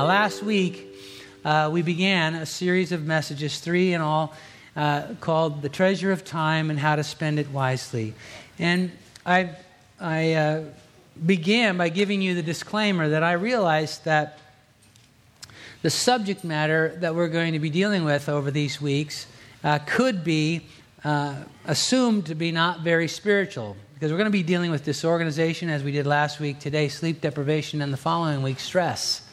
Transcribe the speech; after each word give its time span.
Now, 0.00 0.06
last 0.06 0.42
week, 0.42 0.96
uh, 1.44 1.68
we 1.70 1.82
began 1.82 2.34
a 2.34 2.46
series 2.46 2.90
of 2.90 3.04
messages, 3.04 3.60
three 3.60 3.92
in 3.92 4.00
all, 4.00 4.32
uh, 4.74 5.08
called 5.20 5.60
The 5.60 5.68
Treasure 5.68 6.10
of 6.10 6.24
Time 6.24 6.70
and 6.70 6.78
How 6.78 6.96
to 6.96 7.04
Spend 7.04 7.38
It 7.38 7.50
Wisely. 7.50 8.14
And 8.58 8.92
I, 9.26 9.50
I 10.00 10.32
uh, 10.32 10.64
began 11.26 11.76
by 11.76 11.90
giving 11.90 12.22
you 12.22 12.34
the 12.34 12.42
disclaimer 12.42 13.10
that 13.10 13.22
I 13.22 13.32
realized 13.32 14.06
that 14.06 14.38
the 15.82 15.90
subject 15.90 16.44
matter 16.44 16.96
that 17.00 17.14
we're 17.14 17.28
going 17.28 17.52
to 17.52 17.58
be 17.58 17.68
dealing 17.68 18.02
with 18.02 18.30
over 18.30 18.50
these 18.50 18.80
weeks 18.80 19.26
uh, 19.62 19.80
could 19.80 20.24
be 20.24 20.62
uh, 21.04 21.34
assumed 21.66 22.24
to 22.24 22.34
be 22.34 22.52
not 22.52 22.80
very 22.80 23.06
spiritual 23.06 23.76
because 23.92 24.10
we're 24.10 24.18
going 24.18 24.24
to 24.24 24.30
be 24.30 24.42
dealing 24.42 24.70
with 24.70 24.82
disorganization 24.82 25.68
as 25.68 25.84
we 25.84 25.92
did 25.92 26.06
last 26.06 26.40
week, 26.40 26.58
today, 26.58 26.88
sleep 26.88 27.20
deprivation, 27.20 27.82
and 27.82 27.92
the 27.92 27.98
following 27.98 28.40
week, 28.40 28.60
stress. 28.60 29.26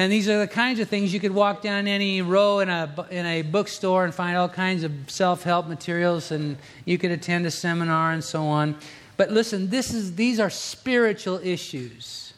And 0.00 0.10
these 0.10 0.30
are 0.30 0.38
the 0.38 0.48
kinds 0.48 0.80
of 0.80 0.88
things 0.88 1.12
you 1.12 1.20
could 1.20 1.30
walk 1.34 1.60
down 1.60 1.86
any 1.86 2.22
row 2.22 2.60
in 2.60 2.70
a, 2.70 3.06
in 3.10 3.26
a 3.26 3.42
bookstore 3.42 4.02
and 4.02 4.14
find 4.14 4.34
all 4.34 4.48
kinds 4.48 4.82
of 4.82 4.90
self 5.08 5.42
help 5.42 5.68
materials, 5.68 6.30
and 6.30 6.56
you 6.86 6.96
could 6.96 7.10
attend 7.10 7.44
a 7.44 7.50
seminar 7.50 8.12
and 8.12 8.24
so 8.24 8.44
on. 8.44 8.76
But 9.18 9.30
listen, 9.30 9.68
this 9.68 9.92
is, 9.92 10.14
these 10.14 10.40
are 10.40 10.48
spiritual 10.48 11.38
issues. 11.44 12.32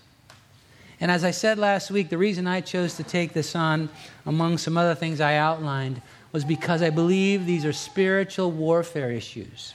And 1.00 1.08
as 1.08 1.22
I 1.22 1.30
said 1.30 1.56
last 1.56 1.92
week, 1.92 2.08
the 2.08 2.18
reason 2.18 2.48
I 2.48 2.62
chose 2.62 2.96
to 2.96 3.04
take 3.04 3.32
this 3.32 3.54
on, 3.54 3.90
among 4.26 4.58
some 4.58 4.76
other 4.76 4.96
things 4.96 5.20
I 5.20 5.36
outlined, 5.36 6.02
was 6.32 6.44
because 6.44 6.82
I 6.82 6.90
believe 6.90 7.46
these 7.46 7.64
are 7.64 7.72
spiritual 7.72 8.50
warfare 8.50 9.12
issues 9.12 9.74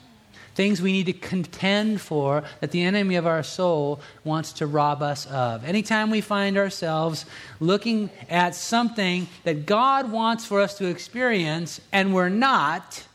things 0.58 0.82
we 0.82 0.92
need 0.92 1.06
to 1.06 1.14
contend 1.14 2.02
for 2.02 2.44
that 2.62 2.72
the 2.72 2.82
enemy 2.82 3.16
of 3.16 3.27
our 3.27 3.44
soul 3.44 4.02
wants 4.24 4.54
to 4.54 4.66
rob 4.66 5.04
us 5.04 5.27
of. 5.27 5.64
Anytime 5.64 6.10
we 6.10 6.20
find 6.20 6.58
ourselves 6.58 7.27
looking 7.60 8.10
at 8.27 8.55
something 8.55 9.27
that 9.44 9.68
God 9.68 10.12
wants 10.12 10.48
for 10.48 10.60
us 10.60 10.76
to 10.80 10.88
experience 10.88 11.80
and 11.91 12.12
we're 12.12 12.30
not, 12.30 13.05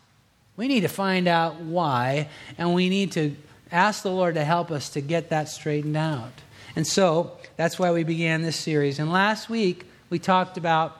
we 0.56 0.68
need 0.68 0.82
to 0.82 0.88
find 0.88 1.26
out 1.26 1.56
why 1.56 2.28
and 2.58 2.74
we 2.74 2.88
need 2.88 3.10
to 3.12 3.34
ask 3.72 4.04
the 4.04 4.10
Lord 4.12 4.36
to 4.36 4.44
help 4.44 4.70
us 4.70 4.90
to 4.90 5.00
get 5.00 5.30
that 5.30 5.48
straightened 5.48 5.96
out. 5.96 6.42
And 6.76 6.86
so 6.86 7.36
that's 7.56 7.76
why 7.76 7.90
we 7.90 8.04
began 8.04 8.42
this 8.42 8.54
series. 8.56 9.00
And 9.00 9.10
last 9.10 9.50
week 9.50 9.86
we 10.10 10.20
talked 10.20 10.56
about 10.56 10.96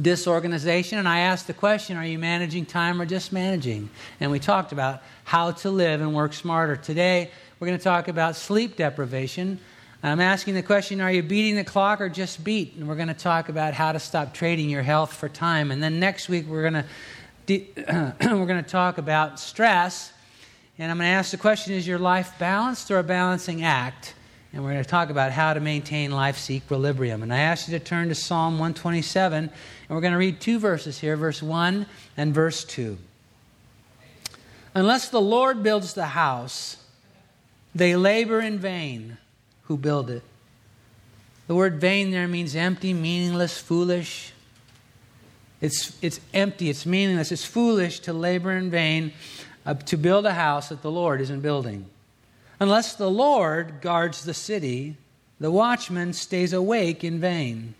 disorganization, 0.00 0.98
and 0.98 1.08
I 1.08 1.20
asked 1.20 1.46
the 1.46 1.54
question 1.54 1.96
Are 1.96 2.04
you 2.04 2.18
managing 2.18 2.66
time 2.66 3.00
or 3.00 3.06
just 3.06 3.32
managing? 3.32 3.90
And 4.20 4.30
we 4.30 4.38
talked 4.38 4.72
about 4.72 5.02
how 5.24 5.52
to 5.52 5.70
live 5.70 6.00
and 6.00 6.14
work 6.14 6.32
smarter. 6.32 6.76
Today, 6.76 7.30
we're 7.58 7.66
going 7.66 7.78
to 7.78 7.84
talk 7.84 8.08
about 8.08 8.36
sleep 8.36 8.76
deprivation. 8.76 9.58
I'm 10.02 10.20
asking 10.20 10.54
the 10.54 10.62
question 10.62 11.00
Are 11.00 11.10
you 11.10 11.22
beating 11.22 11.56
the 11.56 11.64
clock 11.64 12.00
or 12.00 12.08
just 12.08 12.44
beat? 12.44 12.74
And 12.76 12.88
we're 12.88 12.96
going 12.96 13.08
to 13.08 13.14
talk 13.14 13.48
about 13.48 13.74
how 13.74 13.92
to 13.92 13.98
stop 13.98 14.34
trading 14.34 14.70
your 14.70 14.82
health 14.82 15.12
for 15.12 15.28
time. 15.28 15.70
And 15.70 15.82
then 15.82 15.98
next 15.98 16.28
week, 16.28 16.46
we're 16.46 16.68
going 16.68 16.74
to, 16.74 16.84
de- 17.46 17.70
we're 18.20 18.46
going 18.46 18.62
to 18.62 18.70
talk 18.70 18.98
about 18.98 19.40
stress. 19.40 20.12
And 20.78 20.90
I'm 20.90 20.98
going 20.98 21.08
to 21.08 21.12
ask 21.12 21.30
the 21.30 21.38
question 21.38 21.74
Is 21.74 21.86
your 21.86 21.98
life 21.98 22.32
balanced 22.38 22.90
or 22.90 22.98
a 22.98 23.04
balancing 23.04 23.64
act? 23.64 24.14
And 24.56 24.64
we're 24.64 24.72
going 24.72 24.82
to 24.82 24.88
talk 24.88 25.10
about 25.10 25.32
how 25.32 25.52
to 25.52 25.60
maintain 25.60 26.10
life's 26.10 26.50
equilibrium. 26.50 27.22
And 27.22 27.30
I 27.30 27.40
ask 27.40 27.68
you 27.68 27.78
to 27.78 27.84
turn 27.84 28.08
to 28.08 28.14
Psalm 28.14 28.54
127, 28.54 29.44
and 29.44 29.50
we're 29.90 30.00
going 30.00 30.14
to 30.14 30.18
read 30.18 30.40
two 30.40 30.58
verses 30.58 30.98
here, 30.98 31.14
verse 31.14 31.42
1 31.42 31.84
and 32.16 32.34
verse 32.34 32.64
2. 32.64 32.96
Unless 34.74 35.10
the 35.10 35.20
Lord 35.20 35.62
builds 35.62 35.92
the 35.92 36.06
house, 36.06 36.78
they 37.74 37.96
labor 37.96 38.40
in 38.40 38.58
vain 38.58 39.18
who 39.64 39.76
build 39.76 40.08
it. 40.08 40.22
The 41.48 41.54
word 41.54 41.78
vain 41.78 42.10
there 42.10 42.26
means 42.26 42.56
empty, 42.56 42.94
meaningless, 42.94 43.58
foolish. 43.58 44.32
It's, 45.60 45.98
it's 46.00 46.18
empty, 46.32 46.70
it's 46.70 46.86
meaningless, 46.86 47.30
it's 47.30 47.44
foolish 47.44 48.00
to 48.00 48.14
labor 48.14 48.52
in 48.52 48.70
vain 48.70 49.12
uh, 49.66 49.74
to 49.74 49.98
build 49.98 50.24
a 50.24 50.32
house 50.32 50.70
that 50.70 50.80
the 50.80 50.90
Lord 50.90 51.20
isn't 51.20 51.42
building. 51.42 51.90
Unless 52.58 52.94
the 52.94 53.10
Lord 53.10 53.80
guards 53.80 54.24
the 54.24 54.34
city, 54.34 54.96
the 55.38 55.50
watchman 55.50 56.12
stays 56.12 56.52
awake 56.52 57.04
in 57.04 57.20
vain. 57.20 57.74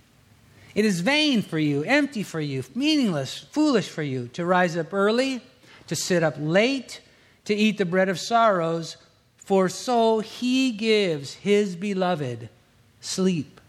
It 0.74 0.84
is 0.84 1.00
vain 1.00 1.40
for 1.40 1.58
you, 1.58 1.82
empty 1.84 2.22
for 2.22 2.40
you, 2.40 2.62
meaningless, 2.74 3.46
foolish 3.50 3.88
for 3.88 4.02
you 4.02 4.28
to 4.34 4.44
rise 4.44 4.76
up 4.76 4.92
early, 4.92 5.40
to 5.86 5.96
sit 5.96 6.22
up 6.22 6.34
late, 6.38 7.00
to 7.46 7.54
eat 7.54 7.78
the 7.78 7.86
bread 7.86 8.10
of 8.10 8.20
sorrows, 8.20 8.98
for 9.38 9.70
so 9.70 10.18
he 10.18 10.72
gives 10.72 11.32
his 11.32 11.76
beloved 11.76 12.50
sleep. 13.00 13.60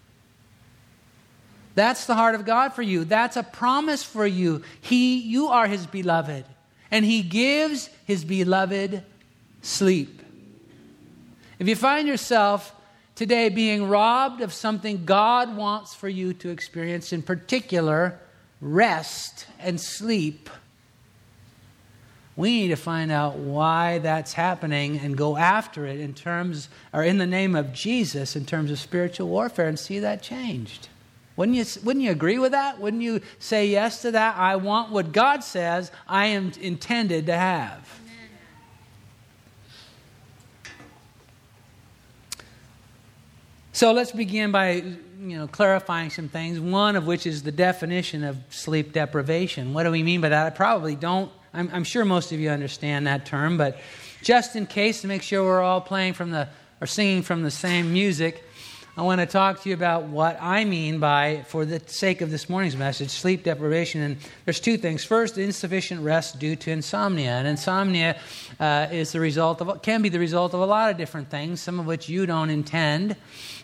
That's 1.75 2.07
the 2.07 2.15
heart 2.15 2.35
of 2.35 2.43
God 2.43 2.73
for 2.73 2.81
you. 2.81 3.05
That's 3.05 3.37
a 3.37 3.43
promise 3.43 4.03
for 4.03 4.25
you. 4.25 4.63
He, 4.81 5.19
you 5.19 5.47
are 5.47 5.67
his 5.67 5.85
beloved, 5.85 6.43
and 6.89 7.05
he 7.05 7.21
gives 7.21 7.89
his 8.05 8.25
beloved 8.25 9.03
sleep. 9.61 10.16
If 11.59 11.67
you 11.67 11.75
find 11.75 12.07
yourself 12.07 12.75
today 13.15 13.49
being 13.49 13.89
robbed 13.89 14.41
of 14.41 14.53
something 14.53 15.05
God 15.05 15.57
wants 15.57 15.95
for 15.95 16.07
you 16.07 16.33
to 16.35 16.49
experience, 16.49 17.11
in 17.11 17.23
particular, 17.23 18.19
rest 18.61 19.47
and 19.59 19.81
sleep, 19.81 20.49
we 22.35 22.61
need 22.61 22.67
to 22.67 22.75
find 22.75 23.11
out 23.11 23.37
why 23.37 23.97
that's 23.97 24.33
happening 24.33 24.99
and 24.99 25.17
go 25.17 25.35
after 25.35 25.87
it 25.87 25.99
in 25.99 26.13
terms, 26.13 26.69
or 26.93 27.03
in 27.03 27.17
the 27.17 27.25
name 27.25 27.55
of 27.55 27.73
Jesus, 27.73 28.35
in 28.35 28.45
terms 28.45 28.69
of 28.69 28.77
spiritual 28.77 29.27
warfare 29.27 29.67
and 29.67 29.79
see 29.79 29.97
that 29.97 30.21
changed. 30.21 30.89
Wouldn't 31.35 31.57
you, 31.57 31.65
wouldn't 31.83 32.05
you 32.05 32.11
agree 32.11 32.37
with 32.37 32.51
that? 32.51 32.79
Wouldn't 32.79 33.01
you 33.01 33.21
say 33.39 33.67
yes 33.67 34.03
to 34.03 34.11
that? 34.11 34.37
I 34.37 34.55
want 34.57 34.91
what 34.91 35.11
God 35.11 35.43
says 35.43 35.91
I 36.07 36.27
am 36.27 36.51
intended 36.61 37.25
to 37.25 37.35
have. 37.35 37.99
So 43.77 43.91
let's 43.91 44.11
begin 44.11 44.51
by 44.51 44.71
you 44.71 45.37
know 45.37 45.45
clarifying 45.45 46.09
some 46.09 46.29
things. 46.29 46.59
One 46.59 46.95
of 46.95 47.05
which 47.05 47.27
is 47.27 47.43
the 47.43 47.51
definition 47.51 48.23
of 48.23 48.35
sleep 48.49 48.91
deprivation. 48.91 49.71
What 49.71 49.83
do 49.83 49.91
we 49.91 50.01
mean 50.01 50.19
by 50.19 50.29
that? 50.29 50.47
I 50.47 50.49
probably 50.49 50.95
don't. 50.95 51.31
I'm, 51.53 51.69
I'm 51.71 51.83
sure 51.83 52.03
most 52.03 52.31
of 52.31 52.39
you 52.39 52.49
understand 52.49 53.05
that 53.05 53.27
term, 53.27 53.55
but 53.55 53.79
just 54.23 54.55
in 54.55 54.65
case 54.65 55.01
to 55.01 55.07
make 55.07 55.21
sure 55.21 55.43
we're 55.43 55.61
all 55.61 55.79
playing 55.79 56.13
from 56.13 56.31
the 56.31 56.49
or 56.81 56.87
singing 56.87 57.21
from 57.21 57.43
the 57.43 57.51
same 57.51 57.93
music, 57.93 58.43
I 58.97 59.03
want 59.03 59.21
to 59.21 59.27
talk 59.27 59.61
to 59.61 59.69
you 59.69 59.75
about 59.75 60.05
what 60.05 60.39
I 60.41 60.65
mean 60.65 60.97
by, 60.97 61.43
for 61.49 61.65
the 61.65 61.79
sake 61.85 62.21
of 62.21 62.31
this 62.31 62.49
morning's 62.49 62.75
message, 62.75 63.11
sleep 63.11 63.43
deprivation. 63.43 64.01
And 64.01 64.17
there's 64.43 64.59
two 64.59 64.75
things. 64.75 65.05
First, 65.05 65.37
insufficient 65.37 66.01
rest 66.01 66.39
due 66.39 66.55
to 66.55 66.71
insomnia. 66.71 67.29
And 67.29 67.47
insomnia 67.47 68.19
uh, 68.59 68.87
is 68.91 69.11
the 69.11 69.19
result 69.19 69.61
of, 69.61 69.83
can 69.83 70.01
be 70.01 70.09
the 70.09 70.17
result 70.17 70.55
of 70.55 70.61
a 70.61 70.65
lot 70.65 70.89
of 70.89 70.97
different 70.97 71.29
things, 71.29 71.61
some 71.61 71.79
of 71.79 71.85
which 71.85 72.09
you 72.09 72.25
don't 72.25 72.49
intend. 72.49 73.15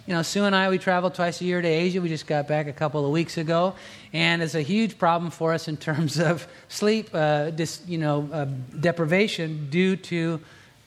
You 0.05 0.13
know, 0.13 0.21
Sue 0.21 0.43
and 0.43 0.55
I, 0.55 0.69
we 0.69 0.77
travel 0.77 1.09
twice 1.09 1.41
a 1.41 1.45
year 1.45 1.63
to 1.63 1.67
Asia. 1.67 1.99
We 1.99 2.09
just 2.09 2.27
got 2.27 2.47
back 2.47 2.67
a 2.67 2.73
couple 2.73 3.03
of 3.03 3.09
weeks 3.09 3.39
ago. 3.39 3.73
And 4.13 4.43
it's 4.43 4.53
a 4.53 4.61
huge 4.61 4.99
problem 4.99 5.31
for 5.31 5.51
us 5.51 5.67
in 5.67 5.77
terms 5.77 6.19
of 6.19 6.47
sleep, 6.67 7.09
uh, 7.11 7.49
dis, 7.49 7.81
you 7.87 7.97
know, 7.97 8.29
uh, 8.31 8.45
deprivation 8.79 9.71
due 9.71 9.95
to, 9.95 10.39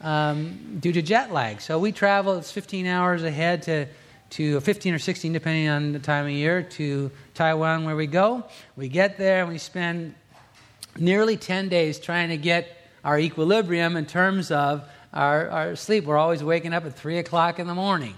um, 0.03 0.79
due 0.79 0.93
to 0.93 1.03
jet 1.03 1.33
lag. 1.33 1.61
So 1.61 1.81
we 1.81 1.91
travel, 1.91 2.37
it's 2.37 2.53
15 2.53 2.87
hours 2.87 3.25
ahead 3.25 3.63
to 3.63 3.89
to 4.31 4.61
15 4.61 4.95
or 4.95 4.99
16, 4.99 5.33
depending 5.33 5.69
on 5.69 5.93
the 5.93 5.99
time 5.99 6.27
of 6.27 6.33
year, 6.33 6.63
to 6.63 7.11
Taiwan 7.35 7.85
where 7.85 7.97
we 7.97 8.07
go. 8.07 8.45
We 8.77 8.89
get 8.89 9.19
there 9.19 9.43
and 9.43 9.53
we 9.53 9.59
spend 9.59 10.15
nearly 10.99 11.37
10 11.37 11.69
days 11.69 11.99
trying 11.99 12.31
to 12.31 12.37
get 12.37 12.69
our 13.05 13.19
equilibrium 13.19 13.97
in 13.97 14.07
terms 14.07 14.51
of 14.51 14.89
our, 15.13 15.49
our 15.49 15.77
sleep. 15.77 16.05
We're 16.05 16.17
always 16.17 16.43
waking 16.43 16.73
up 16.73 16.85
at 16.85 16.95
3 16.95 17.19
o'clock 17.19 17.59
in 17.59 17.67
the 17.67 17.75
morning. 17.75 18.15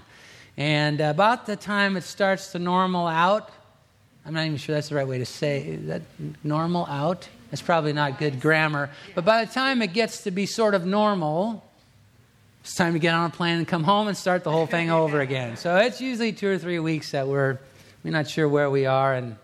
And 0.57 0.99
about 0.99 1.45
the 1.45 1.55
time 1.55 1.95
it 1.95 2.03
starts 2.03 2.51
to 2.51 2.59
normal 2.59 3.07
out, 3.07 3.51
I'm 4.25 4.33
not 4.33 4.45
even 4.45 4.57
sure 4.57 4.75
that's 4.75 4.89
the 4.89 4.95
right 4.95 5.07
way 5.07 5.19
to 5.19 5.25
say 5.25 5.61
is 5.61 5.87
that 5.87 6.01
normal 6.43 6.85
out. 6.87 7.29
That's 7.49 7.61
probably 7.61 7.93
not 7.93 8.19
good 8.19 8.39
grammar. 8.41 8.89
But 9.15 9.25
by 9.25 9.45
the 9.45 9.51
time 9.51 9.81
it 9.81 9.93
gets 9.93 10.23
to 10.23 10.31
be 10.31 10.45
sort 10.45 10.75
of 10.75 10.85
normal, 10.85 11.63
it's 12.61 12.75
time 12.75 12.93
to 12.93 12.99
get 12.99 13.13
on 13.13 13.29
a 13.29 13.33
plane 13.33 13.57
and 13.57 13.67
come 13.67 13.83
home 13.83 14.07
and 14.07 14.17
start 14.17 14.43
the 14.43 14.51
whole 14.51 14.67
thing 14.67 14.89
over 14.89 15.21
again. 15.21 15.57
So 15.57 15.77
it's 15.77 16.01
usually 16.01 16.33
two 16.33 16.49
or 16.49 16.57
three 16.57 16.79
weeks 16.79 17.11
that 17.11 17.27
we're 17.27 17.59
we're 18.03 18.11
not 18.11 18.29
sure 18.29 18.47
where 18.47 18.69
we 18.69 18.85
are 18.85 19.13
and 19.13 19.37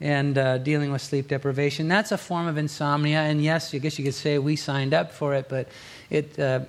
and 0.00 0.36
uh, 0.36 0.58
dealing 0.58 0.92
with 0.92 1.02
sleep 1.02 1.28
deprivation. 1.28 1.88
That's 1.88 2.12
a 2.12 2.18
form 2.18 2.46
of 2.46 2.58
insomnia, 2.58 3.20
and 3.20 3.42
yes, 3.42 3.74
I 3.74 3.78
guess 3.78 3.98
you 3.98 4.04
could 4.04 4.14
say 4.14 4.38
we 4.38 4.56
signed 4.56 4.94
up 4.94 5.12
for 5.12 5.34
it, 5.34 5.48
but 5.48 5.68
it. 6.10 6.38
Uh, 6.38 6.60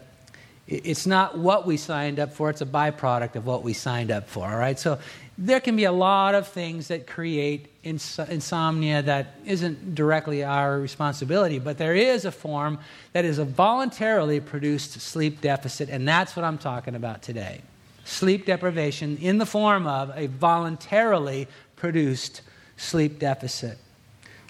it's 0.68 1.08
not 1.08 1.38
what 1.38 1.66
we 1.66 1.78
signed 1.78 2.20
up 2.20 2.34
for, 2.34 2.50
it's 2.50 2.60
a 2.60 2.66
byproduct 2.66 3.36
of 3.36 3.46
what 3.46 3.64
we 3.64 3.72
signed 3.72 4.12
up 4.12 4.28
for, 4.28 4.46
all 4.46 4.58
right? 4.58 4.78
So 4.78 5.00
there 5.38 5.60
can 5.60 5.76
be 5.76 5.84
a 5.84 5.92
lot 5.92 6.34
of 6.34 6.48
things 6.48 6.88
that 6.88 7.06
create 7.06 7.68
ins- 7.84 8.18
insomnia 8.18 9.04
that 9.04 9.36
isn't 9.46 9.94
directly 9.94 10.44
our 10.44 10.80
responsibility, 10.80 11.60
but 11.60 11.78
there 11.78 11.94
is 11.94 12.26
a 12.26 12.32
form 12.32 12.80
that 13.14 13.24
is 13.24 13.38
a 13.38 13.46
voluntarily 13.46 14.40
produced 14.40 15.00
sleep 15.00 15.40
deficit, 15.42 15.90
and 15.90 16.08
that's 16.08 16.36
what 16.36 16.44
I'm 16.44 16.58
talking 16.58 16.96
about 16.96 17.22
today. 17.22 17.62
sleep 18.04 18.46
deprivation 18.46 19.18
in 19.18 19.38
the 19.38 19.46
form 19.46 19.86
of 19.86 20.12
a 20.16 20.28
voluntarily 20.28 21.46
produced 21.76 22.42
sleep 22.78 23.20
deficit. 23.20 23.78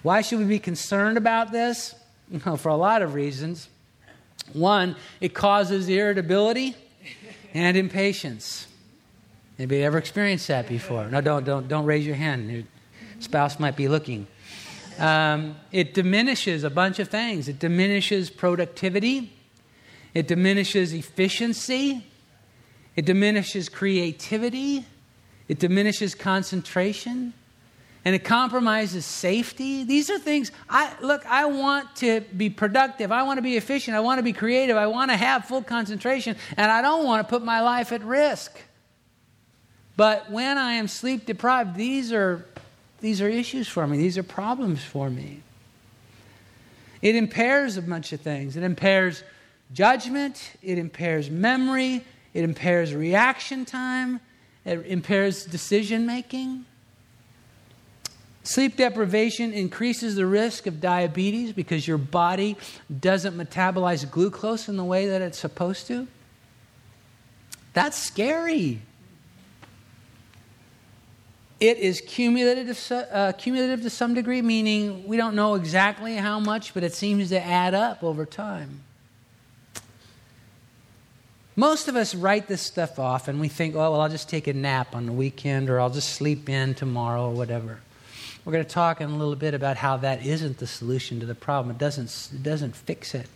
Why 0.04 0.20
should 0.22 0.38
we 0.38 0.44
be 0.44 0.60
concerned 0.60 1.18
about 1.18 1.50
this? 1.50 1.96
Well, 2.46 2.56
for 2.56 2.68
a 2.68 2.76
lot 2.76 3.02
of 3.02 3.14
reasons. 3.14 3.68
One, 4.52 4.94
it 5.20 5.34
causes 5.34 5.88
irritability 5.88 6.76
and 7.52 7.76
impatience. 7.76 8.67
Anybody 9.58 9.82
ever 9.82 9.98
experienced 9.98 10.46
that 10.48 10.68
before? 10.68 11.08
No, 11.08 11.20
don't, 11.20 11.44
don't, 11.44 11.66
don't 11.66 11.84
raise 11.84 12.06
your 12.06 12.14
hand. 12.14 12.50
Your 12.50 12.62
spouse 13.18 13.58
might 13.58 13.76
be 13.76 13.88
looking. 13.88 14.28
Um, 14.98 15.56
it 15.72 15.94
diminishes 15.94 16.62
a 16.62 16.70
bunch 16.70 17.00
of 17.00 17.08
things. 17.08 17.48
It 17.48 17.58
diminishes 17.58 18.30
productivity. 18.30 19.32
It 20.14 20.28
diminishes 20.28 20.92
efficiency. 20.92 22.06
It 22.94 23.04
diminishes 23.04 23.68
creativity. 23.68 24.86
It 25.48 25.58
diminishes 25.58 26.14
concentration. 26.14 27.32
And 28.04 28.14
it 28.14 28.24
compromises 28.24 29.04
safety. 29.04 29.82
These 29.82 30.08
are 30.08 30.20
things 30.20 30.52
I 30.70 30.94
look, 31.02 31.26
I 31.26 31.46
want 31.46 31.96
to 31.96 32.20
be 32.20 32.48
productive. 32.48 33.10
I 33.10 33.24
want 33.24 33.38
to 33.38 33.42
be 33.42 33.56
efficient. 33.56 33.96
I 33.96 34.00
want 34.00 34.20
to 34.20 34.22
be 34.22 34.32
creative. 34.32 34.76
I 34.76 34.86
want 34.86 35.10
to 35.10 35.16
have 35.16 35.46
full 35.46 35.62
concentration. 35.62 36.36
And 36.56 36.70
I 36.70 36.80
don't 36.80 37.04
want 37.04 37.26
to 37.26 37.28
put 37.28 37.44
my 37.44 37.60
life 37.60 37.90
at 37.90 38.04
risk. 38.04 38.56
But 39.98 40.30
when 40.30 40.58
I 40.58 40.74
am 40.74 40.86
sleep 40.86 41.26
deprived, 41.26 41.74
these 41.74 42.12
are 42.12 42.46
these 43.00 43.20
are 43.20 43.28
issues 43.28 43.66
for 43.66 43.84
me, 43.84 43.98
these 43.98 44.16
are 44.16 44.22
problems 44.22 44.84
for 44.84 45.10
me. 45.10 45.42
It 47.02 47.16
impairs 47.16 47.76
a 47.76 47.82
bunch 47.82 48.12
of 48.12 48.20
things. 48.20 48.56
It 48.56 48.62
impairs 48.62 49.24
judgment, 49.72 50.52
it 50.62 50.78
impairs 50.78 51.30
memory, 51.30 52.04
it 52.32 52.44
impairs 52.44 52.94
reaction 52.94 53.64
time, 53.64 54.20
it 54.64 54.86
impairs 54.86 55.44
decision 55.44 56.06
making. 56.06 56.64
Sleep 58.44 58.76
deprivation 58.76 59.52
increases 59.52 60.14
the 60.14 60.26
risk 60.26 60.68
of 60.68 60.80
diabetes 60.80 61.52
because 61.52 61.88
your 61.88 61.98
body 61.98 62.56
doesn't 63.00 63.36
metabolize 63.36 64.08
glucose 64.08 64.68
in 64.68 64.76
the 64.76 64.84
way 64.84 65.08
that 65.08 65.22
it's 65.22 65.38
supposed 65.38 65.88
to. 65.88 66.06
That's 67.72 67.98
scary. 67.98 68.82
It 71.60 71.78
is 71.78 72.00
cumulative, 72.00 72.92
uh, 72.92 73.32
cumulative 73.32 73.82
to 73.82 73.90
some 73.90 74.14
degree, 74.14 74.42
meaning 74.42 75.06
we 75.08 75.16
don't 75.16 75.34
know 75.34 75.54
exactly 75.54 76.14
how 76.14 76.38
much, 76.38 76.72
but 76.72 76.84
it 76.84 76.94
seems 76.94 77.30
to 77.30 77.40
add 77.40 77.74
up 77.74 78.04
over 78.04 78.24
time. 78.24 78.82
Most 81.56 81.88
of 81.88 81.96
us 81.96 82.14
write 82.14 82.46
this 82.46 82.62
stuff 82.62 83.00
off 83.00 83.26
and 83.26 83.40
we 83.40 83.48
think, 83.48 83.74
oh, 83.74 83.78
well, 83.78 84.00
I'll 84.00 84.08
just 84.08 84.28
take 84.28 84.46
a 84.46 84.52
nap 84.52 84.94
on 84.94 85.06
the 85.06 85.12
weekend 85.12 85.68
or 85.68 85.80
I'll 85.80 85.90
just 85.90 86.10
sleep 86.10 86.48
in 86.48 86.74
tomorrow 86.74 87.24
or 87.24 87.32
whatever. 87.32 87.80
We're 88.44 88.52
going 88.52 88.64
to 88.64 88.70
talk 88.70 89.00
in 89.00 89.10
a 89.10 89.16
little 89.16 89.34
bit 89.34 89.54
about 89.54 89.76
how 89.76 89.96
that 89.96 90.24
isn't 90.24 90.58
the 90.58 90.68
solution 90.68 91.18
to 91.18 91.26
the 91.26 91.34
problem. 91.34 91.74
It 91.74 91.78
doesn't, 91.78 92.30
it 92.32 92.44
doesn't 92.44 92.76
fix 92.76 93.12
it. 93.12 93.26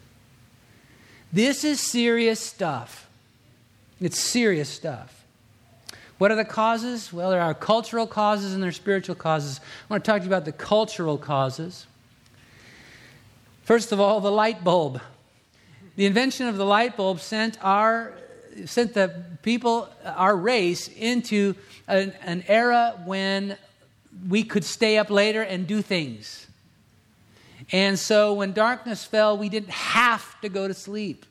This 1.32 1.64
is 1.64 1.80
serious 1.80 2.38
stuff. 2.38 3.08
It's 4.00 4.20
serious 4.20 4.68
stuff. 4.68 5.21
What 6.18 6.30
are 6.30 6.36
the 6.36 6.44
causes? 6.44 7.12
Well, 7.12 7.30
there 7.30 7.40
are 7.40 7.54
cultural 7.54 8.06
causes 8.06 8.54
and 8.54 8.62
there 8.62 8.68
are 8.68 8.72
spiritual 8.72 9.14
causes. 9.14 9.60
I 9.60 9.92
want 9.92 10.04
to 10.04 10.10
talk 10.10 10.20
to 10.20 10.24
you 10.24 10.30
about 10.30 10.44
the 10.44 10.52
cultural 10.52 11.18
causes. 11.18 11.86
First 13.64 13.92
of 13.92 14.00
all, 14.00 14.20
the 14.20 14.30
light 14.30 14.62
bulb. 14.64 15.00
The 15.96 16.06
invention 16.06 16.48
of 16.48 16.56
the 16.56 16.64
light 16.64 16.96
bulb 16.96 17.20
sent 17.20 17.62
our 17.62 18.14
sent 18.66 18.94
the 18.94 19.24
people, 19.42 19.88
our 20.04 20.36
race, 20.36 20.88
into 20.88 21.54
an, 21.88 22.12
an 22.22 22.44
era 22.48 23.00
when 23.04 23.56
we 24.28 24.44
could 24.44 24.64
stay 24.64 24.98
up 24.98 25.10
later 25.10 25.42
and 25.42 25.66
do 25.66 25.82
things. 25.82 26.46
And 27.70 27.98
so 27.98 28.34
when 28.34 28.52
darkness 28.52 29.04
fell, 29.04 29.38
we 29.38 29.48
didn't 29.48 29.70
have 29.70 30.40
to 30.42 30.48
go 30.48 30.68
to 30.68 30.74
sleep. 30.74 31.24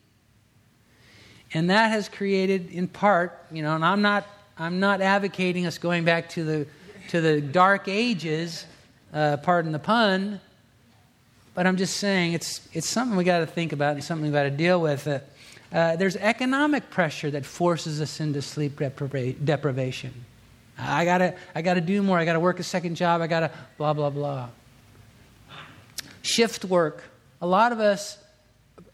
And 1.54 1.70
that 1.70 1.88
has 1.90 2.08
created, 2.08 2.70
in 2.70 2.88
part, 2.88 3.38
you 3.52 3.62
know, 3.62 3.74
and 3.74 3.84
I'm 3.84 4.02
not 4.02 4.26
I'm 4.58 4.80
not 4.80 5.00
advocating 5.00 5.66
us 5.66 5.78
going 5.78 6.04
back 6.04 6.28
to 6.30 6.44
the, 6.44 6.66
to 7.08 7.20
the 7.20 7.40
dark 7.40 7.88
ages, 7.88 8.66
uh, 9.12 9.38
pardon 9.38 9.72
the 9.72 9.78
pun, 9.78 10.40
but 11.54 11.66
I'm 11.66 11.76
just 11.76 11.96
saying 11.96 12.34
it's, 12.34 12.68
it's 12.72 12.88
something 12.88 13.16
we 13.16 13.24
got 13.24 13.38
to 13.38 13.46
think 13.46 13.72
about 13.72 13.94
and 13.94 14.04
something 14.04 14.26
we 14.26 14.32
got 14.32 14.44
to 14.44 14.50
deal 14.50 14.80
with. 14.80 15.06
Uh, 15.06 15.20
uh, 15.72 15.96
there's 15.96 16.16
economic 16.16 16.90
pressure 16.90 17.30
that 17.30 17.46
forces 17.46 18.00
us 18.00 18.20
into 18.20 18.42
sleep 18.42 18.78
depriva- 18.78 19.42
deprivation. 19.42 20.12
I 20.78 21.04
gotta, 21.04 21.34
I 21.54 21.62
gotta 21.62 21.80
do 21.80 22.02
more. 22.02 22.18
I 22.18 22.24
gotta 22.24 22.40
work 22.40 22.58
a 22.58 22.62
second 22.62 22.96
job. 22.96 23.20
I 23.20 23.26
gotta 23.26 23.50
blah 23.78 23.92
blah 23.92 24.10
blah. 24.10 24.48
Shift 26.22 26.64
work. 26.64 27.04
A 27.40 27.46
lot 27.46 27.72
of 27.72 27.80
us 27.80 28.18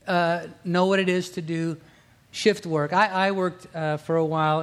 uh, 0.07 0.47
know 0.65 0.87
what 0.87 0.99
it 0.99 1.09
is 1.09 1.31
to 1.31 1.43
do 1.43 1.77
shift 2.31 2.67
work. 2.67 2.93
I, 2.93 3.29
I 3.29 3.31
worked 3.31 3.75
uh, 3.75 3.97
for 3.99 4.17
a 4.17 4.25
while 4.25 4.63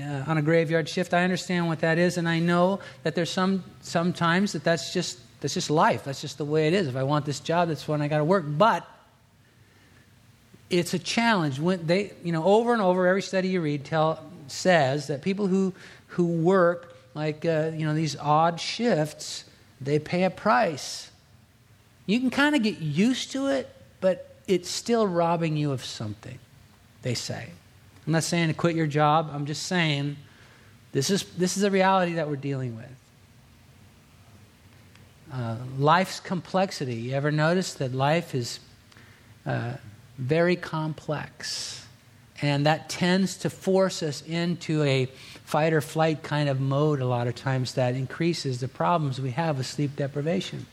uh, 0.00 0.24
on 0.26 0.38
a 0.38 0.42
graveyard 0.42 0.88
shift. 0.88 1.14
I 1.14 1.24
understand 1.24 1.68
what 1.68 1.80
that 1.80 1.98
is, 1.98 2.18
and 2.18 2.28
I 2.28 2.38
know 2.38 2.80
that 3.02 3.14
there's 3.14 3.30
some 3.30 3.64
sometimes 3.80 4.52
that 4.52 4.64
that's 4.64 4.92
just 4.92 5.18
that's 5.40 5.54
just 5.54 5.70
life. 5.70 6.04
That's 6.04 6.20
just 6.20 6.38
the 6.38 6.44
way 6.44 6.66
it 6.68 6.74
is. 6.74 6.88
If 6.88 6.96
I 6.96 7.02
want 7.02 7.24
this 7.24 7.40
job, 7.40 7.68
that's 7.68 7.86
when 7.88 8.02
I 8.02 8.08
got 8.08 8.18
to 8.18 8.24
work. 8.24 8.44
But 8.46 8.86
it's 10.68 10.94
a 10.94 10.98
challenge. 10.98 11.58
When 11.58 11.86
they, 11.86 12.12
you 12.22 12.32
know, 12.32 12.44
over 12.44 12.72
and 12.72 12.82
over, 12.82 13.06
every 13.06 13.22
study 13.22 13.48
you 13.48 13.60
read 13.60 13.84
tell 13.84 14.24
says 14.46 15.06
that 15.08 15.22
people 15.22 15.46
who 15.46 15.72
who 16.08 16.26
work 16.26 16.96
like 17.14 17.44
uh, 17.44 17.70
you 17.74 17.86
know 17.86 17.94
these 17.94 18.16
odd 18.16 18.60
shifts, 18.60 19.44
they 19.80 19.98
pay 19.98 20.24
a 20.24 20.30
price. 20.30 21.10
You 22.06 22.18
can 22.18 22.30
kind 22.30 22.56
of 22.56 22.62
get 22.62 22.78
used 22.78 23.32
to 23.32 23.46
it, 23.46 23.68
but 24.00 24.34
it's 24.46 24.68
still 24.68 25.06
robbing 25.06 25.56
you 25.56 25.72
of 25.72 25.84
something. 25.84 26.38
They 27.02 27.14
say. 27.14 27.50
I'm 28.10 28.14
not 28.14 28.24
saying 28.24 28.48
to 28.48 28.54
quit 28.54 28.74
your 28.74 28.88
job. 28.88 29.30
I'm 29.32 29.46
just 29.46 29.68
saying 29.68 30.16
this 30.90 31.10
is, 31.10 31.22
this 31.38 31.56
is 31.56 31.62
a 31.62 31.70
reality 31.70 32.14
that 32.14 32.28
we're 32.28 32.34
dealing 32.34 32.74
with. 32.74 32.90
Uh, 35.32 35.54
life's 35.78 36.18
complexity. 36.18 36.96
You 36.96 37.14
ever 37.14 37.30
notice 37.30 37.74
that 37.74 37.94
life 37.94 38.34
is 38.34 38.58
uh, 39.46 39.74
very 40.18 40.56
complex? 40.56 41.86
And 42.42 42.66
that 42.66 42.88
tends 42.88 43.36
to 43.36 43.48
force 43.48 44.02
us 44.02 44.22
into 44.22 44.82
a 44.82 45.06
fight 45.44 45.72
or 45.72 45.80
flight 45.80 46.24
kind 46.24 46.48
of 46.48 46.60
mode 46.60 46.98
a 46.98 47.06
lot 47.06 47.28
of 47.28 47.36
times 47.36 47.74
that 47.74 47.94
increases 47.94 48.58
the 48.58 48.66
problems 48.66 49.20
we 49.20 49.30
have 49.30 49.56
with 49.58 49.66
sleep 49.66 49.94
deprivation. 49.94 50.66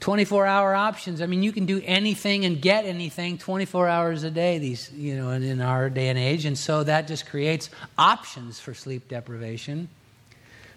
24 0.00 0.46
hour 0.46 0.74
options. 0.74 1.20
I 1.20 1.26
mean, 1.26 1.42
you 1.42 1.52
can 1.52 1.66
do 1.66 1.82
anything 1.84 2.44
and 2.44 2.60
get 2.60 2.84
anything 2.84 3.38
24 3.38 3.88
hours 3.88 4.22
a 4.22 4.30
day, 4.30 4.58
these, 4.58 4.92
you 4.92 5.16
know, 5.16 5.30
in, 5.30 5.42
in 5.42 5.60
our 5.60 5.90
day 5.90 6.08
and 6.08 6.18
age. 6.18 6.44
And 6.44 6.56
so 6.56 6.84
that 6.84 7.08
just 7.08 7.26
creates 7.26 7.68
options 7.96 8.60
for 8.60 8.74
sleep 8.74 9.08
deprivation. 9.08 9.88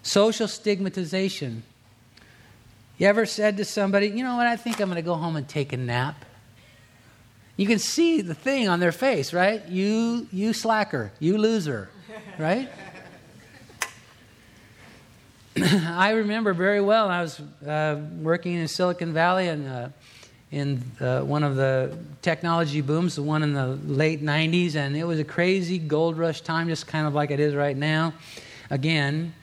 Social 0.01 0.47
stigmatization. 0.47 1.63
You 2.97 3.07
ever 3.07 3.25
said 3.25 3.57
to 3.57 3.65
somebody, 3.65 4.07
you 4.07 4.23
know 4.23 4.35
what, 4.35 4.47
I 4.47 4.55
think 4.55 4.79
I'm 4.79 4.89
going 4.89 4.95
to 4.95 5.01
go 5.01 5.15
home 5.15 5.35
and 5.35 5.47
take 5.47 5.73
a 5.73 5.77
nap? 5.77 6.25
You 7.57 7.67
can 7.67 7.79
see 7.79 8.21
the 8.21 8.33
thing 8.33 8.67
on 8.69 8.79
their 8.79 8.91
face, 8.91 9.33
right? 9.33 9.67
You, 9.67 10.27
you 10.31 10.53
slacker, 10.53 11.11
you 11.19 11.37
loser, 11.37 11.89
right? 12.39 12.69
I 15.57 16.11
remember 16.11 16.53
very 16.53 16.79
well. 16.79 17.09
I 17.09 17.21
was 17.21 17.41
uh, 17.67 17.99
working 18.21 18.53
in 18.53 18.67
Silicon 18.69 19.11
Valley 19.11 19.49
and 19.49 19.67
uh, 19.67 19.89
in 20.49 20.81
uh, 21.01 21.21
one 21.21 21.43
of 21.43 21.57
the 21.57 21.97
technology 22.21 22.79
booms, 22.79 23.15
the 23.15 23.23
one 23.23 23.43
in 23.43 23.53
the 23.53 23.67
late 23.85 24.23
90s, 24.23 24.75
and 24.75 24.95
it 24.95 25.03
was 25.03 25.19
a 25.19 25.25
crazy 25.25 25.77
gold 25.77 26.17
rush 26.17 26.39
time, 26.41 26.69
just 26.69 26.87
kind 26.87 27.05
of 27.05 27.13
like 27.13 27.31
it 27.31 27.39
is 27.41 27.53
right 27.53 27.75
now. 27.75 28.13
Again, 28.69 29.33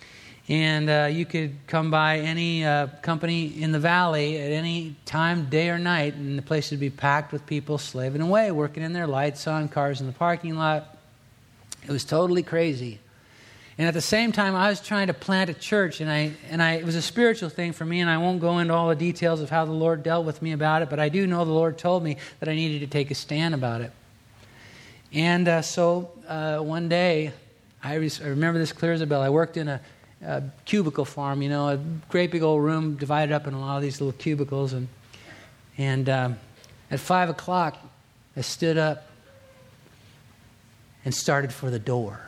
and 0.48 0.88
uh, 0.88 1.08
you 1.10 1.26
could 1.26 1.54
come 1.66 1.90
by 1.90 2.20
any 2.20 2.64
uh, 2.64 2.86
company 3.02 3.60
in 3.60 3.72
the 3.72 3.78
valley 3.78 4.38
at 4.40 4.50
any 4.50 4.96
time, 5.04 5.50
day 5.50 5.68
or 5.68 5.78
night, 5.78 6.14
and 6.14 6.38
the 6.38 6.42
place 6.42 6.70
would 6.70 6.80
be 6.80 6.88
packed 6.88 7.32
with 7.32 7.44
people 7.44 7.76
slaving 7.76 8.22
away, 8.22 8.50
working 8.50 8.82
in 8.82 8.94
their 8.94 9.06
lights 9.06 9.46
on, 9.46 9.68
cars 9.68 10.00
in 10.00 10.06
the 10.06 10.14
parking 10.14 10.56
lot. 10.56 10.96
It 11.82 11.90
was 11.90 12.04
totally 12.04 12.42
crazy. 12.42 12.98
And 13.78 13.86
at 13.86 13.94
the 13.94 14.00
same 14.00 14.32
time, 14.32 14.56
I 14.56 14.70
was 14.70 14.80
trying 14.80 15.06
to 15.06 15.14
plant 15.14 15.50
a 15.50 15.54
church, 15.54 16.00
and, 16.00 16.10
I, 16.10 16.32
and 16.50 16.60
I, 16.60 16.72
it 16.72 16.84
was 16.84 16.96
a 16.96 17.02
spiritual 17.02 17.48
thing 17.48 17.72
for 17.72 17.84
me, 17.84 18.00
and 18.00 18.10
I 18.10 18.18
won't 18.18 18.40
go 18.40 18.58
into 18.58 18.74
all 18.74 18.88
the 18.88 18.96
details 18.96 19.40
of 19.40 19.50
how 19.50 19.64
the 19.64 19.72
Lord 19.72 20.02
dealt 20.02 20.26
with 20.26 20.42
me 20.42 20.50
about 20.50 20.82
it, 20.82 20.90
but 20.90 20.98
I 20.98 21.08
do 21.08 21.28
know 21.28 21.44
the 21.44 21.52
Lord 21.52 21.78
told 21.78 22.02
me 22.02 22.16
that 22.40 22.48
I 22.48 22.56
needed 22.56 22.80
to 22.80 22.88
take 22.88 23.12
a 23.12 23.14
stand 23.14 23.54
about 23.54 23.80
it. 23.80 23.92
And 25.12 25.46
uh, 25.46 25.62
so 25.62 26.10
uh, 26.26 26.58
one 26.58 26.88
day, 26.88 27.32
I, 27.82 27.94
I, 27.94 28.24
remember 28.24 28.58
this 28.58 28.72
clear 28.72 28.92
as 28.92 29.00
a 29.00 29.06
bell. 29.06 29.22
I 29.22 29.30
worked 29.30 29.56
in 29.56 29.68
a, 29.68 29.80
a, 30.22 30.42
cubicle 30.64 31.04
farm, 31.04 31.40
you 31.40 31.48
know, 31.48 31.68
a 31.68 31.78
great 32.08 32.32
big 32.32 32.42
old 32.42 32.64
room 32.64 32.96
divided 32.96 33.32
up 33.32 33.46
in 33.46 33.54
a 33.54 33.60
lot 33.60 33.76
of 33.76 33.82
these 33.82 34.00
little 34.00 34.18
cubicles. 34.18 34.72
And, 34.72 34.88
and 35.78 36.08
um, 36.08 36.36
at 36.90 36.98
5 36.98 37.30
o'clock, 37.30 37.78
I 38.36 38.40
stood 38.40 38.76
up 38.76 39.08
and 41.04 41.14
started 41.14 41.52
for 41.52 41.70
the 41.70 41.78
door. 41.78 42.26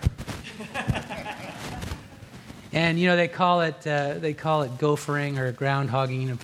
And 2.73 2.99
you 2.99 3.09
know 3.09 3.17
they 3.17 3.29
call 3.29 3.63
it 3.63 3.87
uh, 3.87 4.15
they 4.15 4.35
call 4.35 4.63
it 4.63 4.79
gophering 4.79 5.39
or 5.39 5.53
groundhogging. 5.53 6.23
You 6.23 6.29
know, 6.29 6.39